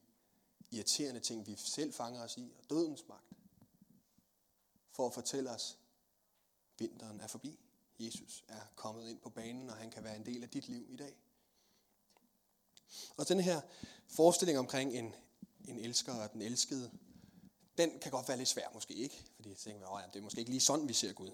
irriterende 0.71 1.19
ting, 1.19 1.47
vi 1.47 1.55
selv 1.55 1.93
fanger 1.93 2.23
os 2.23 2.37
i, 2.37 2.53
og 2.57 2.69
dødens 2.69 3.07
magt. 3.07 3.33
For 4.91 5.07
at 5.07 5.13
fortælle 5.13 5.49
os, 5.49 5.79
vinteren 6.79 7.19
er 7.19 7.27
forbi. 7.27 7.59
Jesus 7.99 8.45
er 8.47 8.61
kommet 8.75 9.09
ind 9.09 9.19
på 9.19 9.29
banen, 9.29 9.69
og 9.69 9.75
han 9.75 9.91
kan 9.91 10.03
være 10.03 10.15
en 10.15 10.25
del 10.25 10.43
af 10.43 10.49
dit 10.49 10.67
liv 10.67 10.85
i 10.89 10.95
dag. 10.95 11.15
Og 13.17 13.27
den 13.27 13.39
her 13.39 13.61
forestilling 14.07 14.59
omkring 14.59 14.93
en, 14.93 15.15
en 15.67 15.79
elsker 15.79 16.13
og 16.13 16.33
den 16.33 16.41
elskede, 16.41 16.91
den 17.77 17.99
kan 17.99 18.11
godt 18.11 18.27
være 18.27 18.37
lidt 18.37 18.49
svær 18.49 18.69
måske 18.73 18.93
ikke, 18.93 19.23
fordi 19.35 19.49
jeg 19.49 19.57
tænker, 19.57 19.87
at 19.87 20.13
det 20.13 20.19
er 20.19 20.23
måske 20.23 20.39
ikke 20.39 20.51
lige 20.51 20.61
sådan, 20.61 20.87
vi 20.87 20.93
ser 20.93 21.13
Gud. 21.13 21.31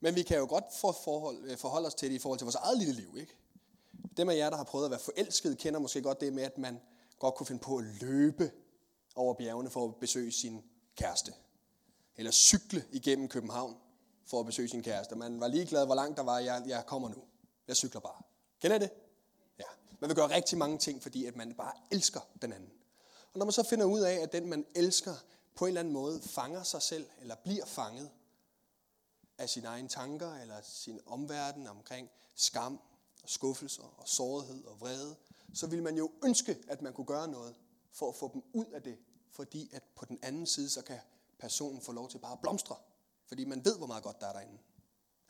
Men 0.00 0.14
vi 0.14 0.22
kan 0.22 0.38
jo 0.38 0.46
godt 0.48 0.64
for 0.80 0.92
forhold, 1.04 1.50
øh, 1.50 1.56
forholde 1.56 1.86
os 1.86 1.94
til 1.94 2.10
det 2.10 2.16
i 2.16 2.18
forhold 2.18 2.38
til 2.38 2.44
vores 2.44 2.54
eget 2.54 2.78
lille 2.78 2.94
liv. 2.94 3.16
Ikke? 3.16 3.36
Dem 4.16 4.28
af 4.28 4.36
jer, 4.36 4.50
der 4.50 4.56
har 4.56 4.64
prøvet 4.64 4.84
at 4.84 4.90
være 4.90 5.00
forelsket, 5.00 5.58
kender 5.58 5.80
måske 5.80 6.02
godt 6.02 6.20
det 6.20 6.32
med, 6.32 6.42
at 6.42 6.58
man 6.58 6.80
godt 7.18 7.34
kunne 7.34 7.46
finde 7.46 7.60
på 7.60 7.76
at 7.76 7.84
løbe 8.00 8.50
over 9.14 9.34
bjergene 9.34 9.70
for 9.70 9.84
at 9.84 9.96
besøge 9.96 10.32
sin 10.32 10.62
kæreste. 10.96 11.32
Eller 12.16 12.30
cykle 12.30 12.84
igennem 12.92 13.28
København 13.28 13.76
for 14.26 14.40
at 14.40 14.46
besøge 14.46 14.68
sin 14.68 14.82
kæreste. 14.82 15.16
Man 15.16 15.40
var 15.40 15.48
ligeglad, 15.48 15.86
hvor 15.86 15.94
langt 15.94 16.16
der 16.16 16.22
var. 16.22 16.38
Jeg, 16.38 16.62
jeg 16.66 16.86
kommer 16.86 17.08
nu. 17.08 17.22
Jeg 17.68 17.76
cykler 17.76 18.00
bare. 18.00 18.22
Kender 18.60 18.76
I 18.76 18.80
det? 18.80 18.90
Ja. 19.58 19.64
Man 20.00 20.08
vil 20.08 20.16
gøre 20.16 20.34
rigtig 20.34 20.58
mange 20.58 20.78
ting, 20.78 21.02
fordi 21.02 21.26
at 21.26 21.36
man 21.36 21.54
bare 21.54 21.72
elsker 21.90 22.20
den 22.42 22.52
anden. 22.52 22.70
Og 23.32 23.38
når 23.38 23.46
man 23.46 23.52
så 23.52 23.62
finder 23.62 23.86
ud 23.86 24.00
af, 24.00 24.14
at 24.14 24.32
den, 24.32 24.48
man 24.48 24.66
elsker, 24.74 25.14
på 25.54 25.64
en 25.64 25.68
eller 25.68 25.80
anden 25.80 25.94
måde 25.94 26.20
fanger 26.22 26.62
sig 26.62 26.82
selv, 26.82 27.06
eller 27.20 27.34
bliver 27.34 27.66
fanget 27.66 28.10
af 29.38 29.48
sine 29.48 29.66
egne 29.66 29.88
tanker, 29.88 30.34
eller 30.34 30.60
sin 30.62 31.00
omverden 31.06 31.66
omkring 31.66 32.10
skam, 32.34 32.80
og 33.22 33.28
skuffelser, 33.28 33.94
og 33.96 34.08
sårhed 34.08 34.64
og 34.64 34.80
vrede, 34.80 35.16
så 35.54 35.66
vil 35.66 35.82
man 35.82 35.96
jo 35.96 36.10
ønske, 36.24 36.58
at 36.68 36.82
man 36.82 36.92
kunne 36.92 37.06
gøre 37.06 37.28
noget 37.28 37.54
for 37.92 38.08
at 38.08 38.14
få 38.14 38.30
dem 38.32 38.42
ud 38.52 38.66
af 38.66 38.82
det, 38.82 38.98
fordi 39.30 39.70
at 39.72 39.82
på 39.94 40.04
den 40.04 40.18
anden 40.22 40.46
side, 40.46 40.70
så 40.70 40.82
kan 40.82 41.00
personen 41.38 41.80
få 41.80 41.92
lov 41.92 42.08
til 42.08 42.18
bare 42.18 42.32
at 42.32 42.40
blomstre, 42.40 42.76
fordi 43.26 43.44
man 43.44 43.64
ved, 43.64 43.78
hvor 43.78 43.86
meget 43.86 44.02
godt 44.02 44.20
der 44.20 44.26
er 44.26 44.32
derinde. 44.32 44.58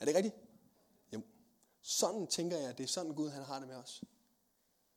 Er 0.01 0.05
det 0.05 0.15
rigtigt? 0.15 0.35
Jo. 1.13 1.23
Sådan 1.83 2.27
tænker 2.27 2.57
jeg, 2.57 2.69
at 2.69 2.79
det 2.79 2.85
er 2.85 2.89
sådan 2.89 3.15
Gud, 3.15 3.31
han 3.31 3.43
har 3.43 3.59
det 3.59 3.69
med 3.69 3.77
os. 3.77 4.05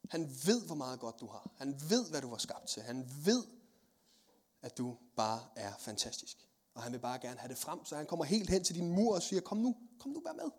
Han 0.10 0.30
ved, 0.46 0.66
hvor 0.66 0.76
meget 0.76 1.00
godt 1.00 1.20
du 1.20 1.28
har. 1.28 1.52
Han 1.58 1.82
ved, 1.90 2.10
hvad 2.10 2.22
du 2.22 2.30
var 2.30 2.38
skabt 2.38 2.68
til. 2.68 2.84
Han 2.84 3.12
ved, 3.26 3.44
at 4.62 4.78
du 4.78 4.98
bare 5.16 5.48
er 5.56 5.74
fantastisk. 5.80 6.51
Og 6.74 6.84
han 6.84 6.92
vil 6.92 7.00
bare 7.00 7.20
gerne 7.20 7.40
have 7.40 7.50
det 7.50 7.58
frem, 7.58 7.86
så 7.86 7.96
han 7.96 8.06
kommer 8.06 8.26
helt 8.26 8.50
hen 8.50 8.64
til 8.64 8.76
din 8.76 8.92
mur 8.92 9.16
og 9.16 9.22
siger, 9.22 9.42
kom 9.42 9.58
nu, 9.58 9.78
kom 10.00 10.12
nu, 10.12 10.22
vær 10.22 10.34
med. 10.34 10.52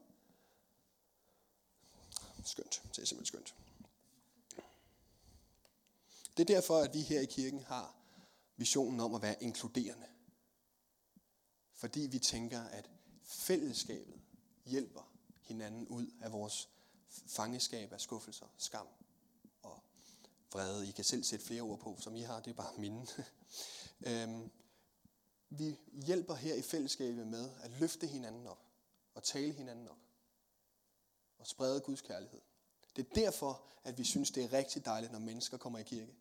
Skønt. 2.45 2.83
Det 2.89 3.03
er 3.03 3.07
simpelthen 3.07 3.27
skønt. 3.27 3.55
Det 6.37 6.51
er 6.51 6.55
derfor, 6.55 6.79
at 6.79 6.95
vi 6.95 7.01
her 7.01 7.21
i 7.21 7.25
kirken 7.25 7.63
har 7.63 7.95
visionen 8.57 9.01
om 9.01 9.15
at 9.15 9.23
være 9.23 9.43
inkluderende. 9.43 10.07
Fordi 11.75 12.01
vi 12.01 12.19
tænker, 12.19 12.61
at 12.63 12.91
fællesskabet 13.25 14.21
hjælper 14.67 15.13
hinanden 15.41 15.89
ud 15.89 16.07
af 16.21 16.33
vores 16.33 16.69
fangeskab 17.27 17.93
af 17.93 18.01
skuffelser, 18.01 18.47
skam 18.59 18.87
og 19.63 19.83
vrede. 20.53 20.89
I 20.89 20.91
kan 20.91 21.05
selv 21.05 21.25
sætte 21.25 21.45
flere 21.45 21.63
ord 21.63 21.79
på, 21.79 21.97
som 22.01 22.17
I 22.17 22.21
har, 22.21 22.41
det 22.41 22.51
er 22.51 22.55
bare 22.55 22.73
mine. 22.79 23.07
øhm, 24.09 24.51
vi 25.59 25.79
hjælper 25.93 26.35
her 26.35 26.55
i 26.55 26.63
fællesskabet 26.63 27.27
med 27.27 27.51
at 27.63 27.71
løfte 27.81 28.07
hinanden 28.07 28.47
op 28.47 28.67
og 29.15 29.23
tale 29.23 29.53
hinanden 29.53 29.89
op 29.89 29.99
og 31.39 31.47
sprede 31.47 31.81
Guds 31.81 32.01
kærlighed. 32.01 32.41
Det 32.97 33.07
er 33.07 33.15
derfor, 33.15 33.63
at 33.85 33.99
vi 33.99 34.05
synes, 34.05 34.31
det 34.31 34.45
er 34.45 34.53
rigtig 34.53 34.85
dejligt, 34.85 35.13
når 35.13 35.19
mennesker 35.19 35.57
kommer 35.57 35.79
i 35.79 35.83
kirke. 35.83 36.15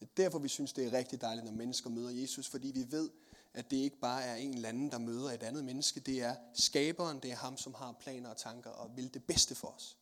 Det 0.00 0.06
er 0.06 0.12
derfor, 0.16 0.38
vi 0.38 0.48
synes, 0.48 0.72
det 0.72 0.86
er 0.86 0.92
rigtig 0.92 1.20
dejligt, 1.20 1.44
når 1.44 1.52
mennesker 1.52 1.90
møder 1.90 2.10
Jesus, 2.10 2.48
fordi 2.48 2.70
vi 2.70 2.92
ved, 2.92 3.10
at 3.54 3.70
det 3.70 3.76
ikke 3.76 3.98
bare 4.00 4.22
er 4.22 4.34
en 4.34 4.54
eller 4.54 4.68
anden, 4.68 4.90
der 4.90 4.98
møder 4.98 5.30
et 5.30 5.42
andet 5.42 5.64
menneske. 5.64 6.00
Det 6.00 6.22
er 6.22 6.36
skaberen, 6.54 7.20
det 7.20 7.30
er 7.30 7.36
ham, 7.36 7.56
som 7.56 7.74
har 7.74 7.92
planer 7.92 8.30
og 8.30 8.36
tanker 8.36 8.70
og 8.70 8.96
vil 8.96 9.14
det 9.14 9.24
bedste 9.24 9.54
for 9.54 9.68
os. 9.68 9.96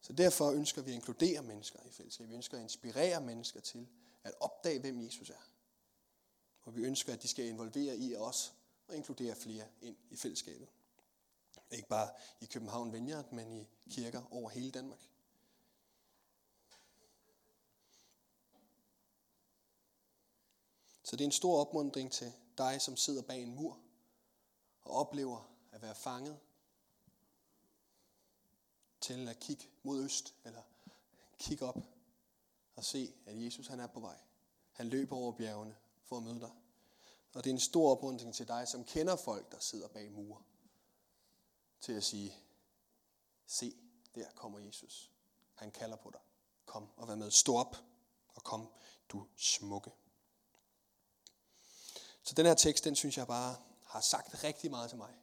Så 0.00 0.12
derfor 0.12 0.50
ønsker 0.50 0.82
vi 0.82 0.90
at 0.90 0.94
inkludere 0.94 1.42
mennesker 1.42 1.78
i 1.86 1.90
fællesskab. 1.90 2.28
Vi 2.28 2.34
ønsker 2.34 2.56
at 2.56 2.62
inspirere 2.62 3.20
mennesker 3.20 3.60
til 3.60 3.88
at 4.24 4.32
opdage, 4.40 4.80
hvem 4.80 5.00
Jesus 5.00 5.30
er. 5.30 5.55
Og 6.66 6.76
vi 6.76 6.82
ønsker, 6.82 7.12
at 7.12 7.22
de 7.22 7.28
skal 7.28 7.44
involvere 7.44 7.96
i 7.96 8.16
os 8.16 8.54
og 8.88 8.96
inkludere 8.96 9.36
flere 9.36 9.68
ind 9.80 9.96
i 10.10 10.16
fællesskabet. 10.16 10.68
Ikke 11.70 11.88
bare 11.88 12.10
i 12.40 12.46
København 12.46 12.92
Vineyard, 12.92 13.32
men 13.32 13.52
i 13.52 13.68
kirker 13.90 14.32
over 14.34 14.50
hele 14.50 14.70
Danmark. 14.70 15.00
Så 21.02 21.16
det 21.16 21.20
er 21.20 21.26
en 21.26 21.32
stor 21.32 21.60
opmundring 21.60 22.12
til 22.12 22.32
dig, 22.58 22.82
som 22.82 22.96
sidder 22.96 23.22
bag 23.22 23.42
en 23.42 23.54
mur 23.54 23.78
og 24.82 24.92
oplever 24.92 25.50
at 25.72 25.82
være 25.82 25.94
fanget 25.94 26.38
til 29.00 29.28
at 29.28 29.38
kigge 29.38 29.68
mod 29.82 30.04
øst, 30.04 30.34
eller 30.44 30.62
kigge 31.38 31.64
op 31.64 31.78
og 32.76 32.84
se, 32.84 33.14
at 33.26 33.44
Jesus 33.44 33.66
han 33.66 33.80
er 33.80 33.86
på 33.86 34.00
vej. 34.00 34.18
Han 34.72 34.88
løber 34.88 35.16
over 35.16 35.32
bjergene 35.32 35.76
for 36.06 36.16
at 36.16 36.22
møde 36.22 36.40
dig. 36.40 36.50
Og 37.34 37.44
det 37.44 37.50
er 37.50 37.54
en 37.54 37.60
stor 37.60 37.90
opmuntring 37.90 38.34
til 38.34 38.48
dig, 38.48 38.68
som 38.68 38.84
kender 38.84 39.16
folk, 39.16 39.52
der 39.52 39.58
sidder 39.58 39.88
bag 39.88 40.12
mure, 40.12 40.42
til 41.80 41.92
at 41.92 42.04
sige, 42.04 42.34
se, 43.46 43.76
der 44.14 44.30
kommer 44.34 44.58
Jesus. 44.58 45.10
Han 45.54 45.70
kalder 45.70 45.96
på 45.96 46.10
dig. 46.10 46.20
Kom 46.66 46.88
og 46.96 47.08
vær 47.08 47.14
med. 47.14 47.30
Stå 47.30 47.56
op 47.56 47.76
og 48.28 48.44
kom, 48.44 48.68
du 49.08 49.26
smukke. 49.36 49.90
Så 52.22 52.34
den 52.34 52.46
her 52.46 52.54
tekst, 52.54 52.84
den 52.84 52.96
synes 52.96 53.18
jeg 53.18 53.26
bare 53.26 53.56
har 53.84 54.00
sagt 54.00 54.44
rigtig 54.44 54.70
meget 54.70 54.90
til 54.90 54.98
mig. 54.98 55.14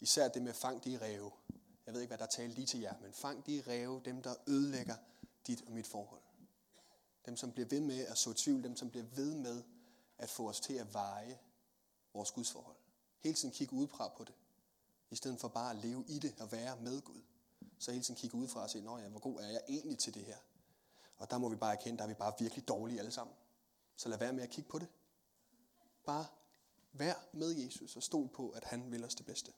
Især 0.00 0.28
det 0.28 0.42
med 0.42 0.54
fang 0.54 0.84
de 0.84 1.00
ræve. 1.00 1.32
Jeg 1.86 1.94
ved 1.94 2.00
ikke, 2.00 2.10
hvad 2.10 2.18
der 2.18 2.26
taler 2.26 2.54
lige 2.54 2.66
til 2.66 2.80
jer, 2.80 2.94
men 3.00 3.12
fang 3.12 3.46
de 3.46 3.62
ræve, 3.66 4.02
dem 4.04 4.22
der 4.22 4.34
ødelægger 4.46 4.96
dit 5.46 5.62
og 5.66 5.72
mit 5.72 5.86
forhold. 5.86 6.22
Dem, 7.26 7.36
som 7.36 7.52
bliver 7.52 7.68
ved 7.68 7.80
med 7.80 8.06
at 8.06 8.18
så 8.18 8.32
tvivl, 8.32 8.62
dem, 8.62 8.76
som 8.76 8.90
bliver 8.90 9.06
ved 9.06 9.34
med 9.34 9.62
at 10.18 10.30
få 10.30 10.48
os 10.48 10.60
til 10.60 10.74
at 10.74 10.94
veje 10.94 11.38
vores 12.14 12.30
gudsforhold. 12.30 12.76
Hele 13.20 13.34
tiden 13.34 13.54
kigge 13.54 13.74
udefra 13.74 14.08
på 14.08 14.24
det, 14.24 14.34
i 15.10 15.16
stedet 15.16 15.40
for 15.40 15.48
bare 15.48 15.70
at 15.70 15.76
leve 15.76 16.04
i 16.08 16.18
det 16.18 16.34
og 16.40 16.52
være 16.52 16.76
med 16.80 17.02
Gud. 17.02 17.22
Så 17.78 17.90
hele 17.90 18.04
tiden 18.04 18.20
kigge 18.20 18.36
udefra 18.36 18.62
og 18.62 18.70
se, 18.70 18.78
ja, 18.78 19.08
hvor 19.08 19.20
god 19.20 19.40
er 19.40 19.48
jeg 19.48 19.60
egentlig 19.68 19.98
til 19.98 20.14
det 20.14 20.24
her? 20.24 20.36
Og 21.16 21.30
der 21.30 21.38
må 21.38 21.48
vi 21.48 21.56
bare 21.56 21.72
erkende, 21.72 21.98
der 21.98 22.04
er 22.04 22.08
vi 22.08 22.14
bare 22.14 22.32
virkelig 22.38 22.68
dårlige 22.68 22.98
alle 22.98 23.10
sammen. 23.10 23.36
Så 23.96 24.08
lad 24.08 24.18
være 24.18 24.32
med 24.32 24.42
at 24.42 24.50
kigge 24.50 24.70
på 24.70 24.78
det. 24.78 24.88
Bare 26.04 26.26
vær 26.92 27.14
med 27.32 27.50
Jesus 27.50 27.96
og 27.96 28.02
stol 28.02 28.28
på, 28.28 28.50
at 28.50 28.64
han 28.64 28.90
vil 28.90 29.04
os 29.04 29.14
det 29.14 29.26
bedste. 29.26 29.52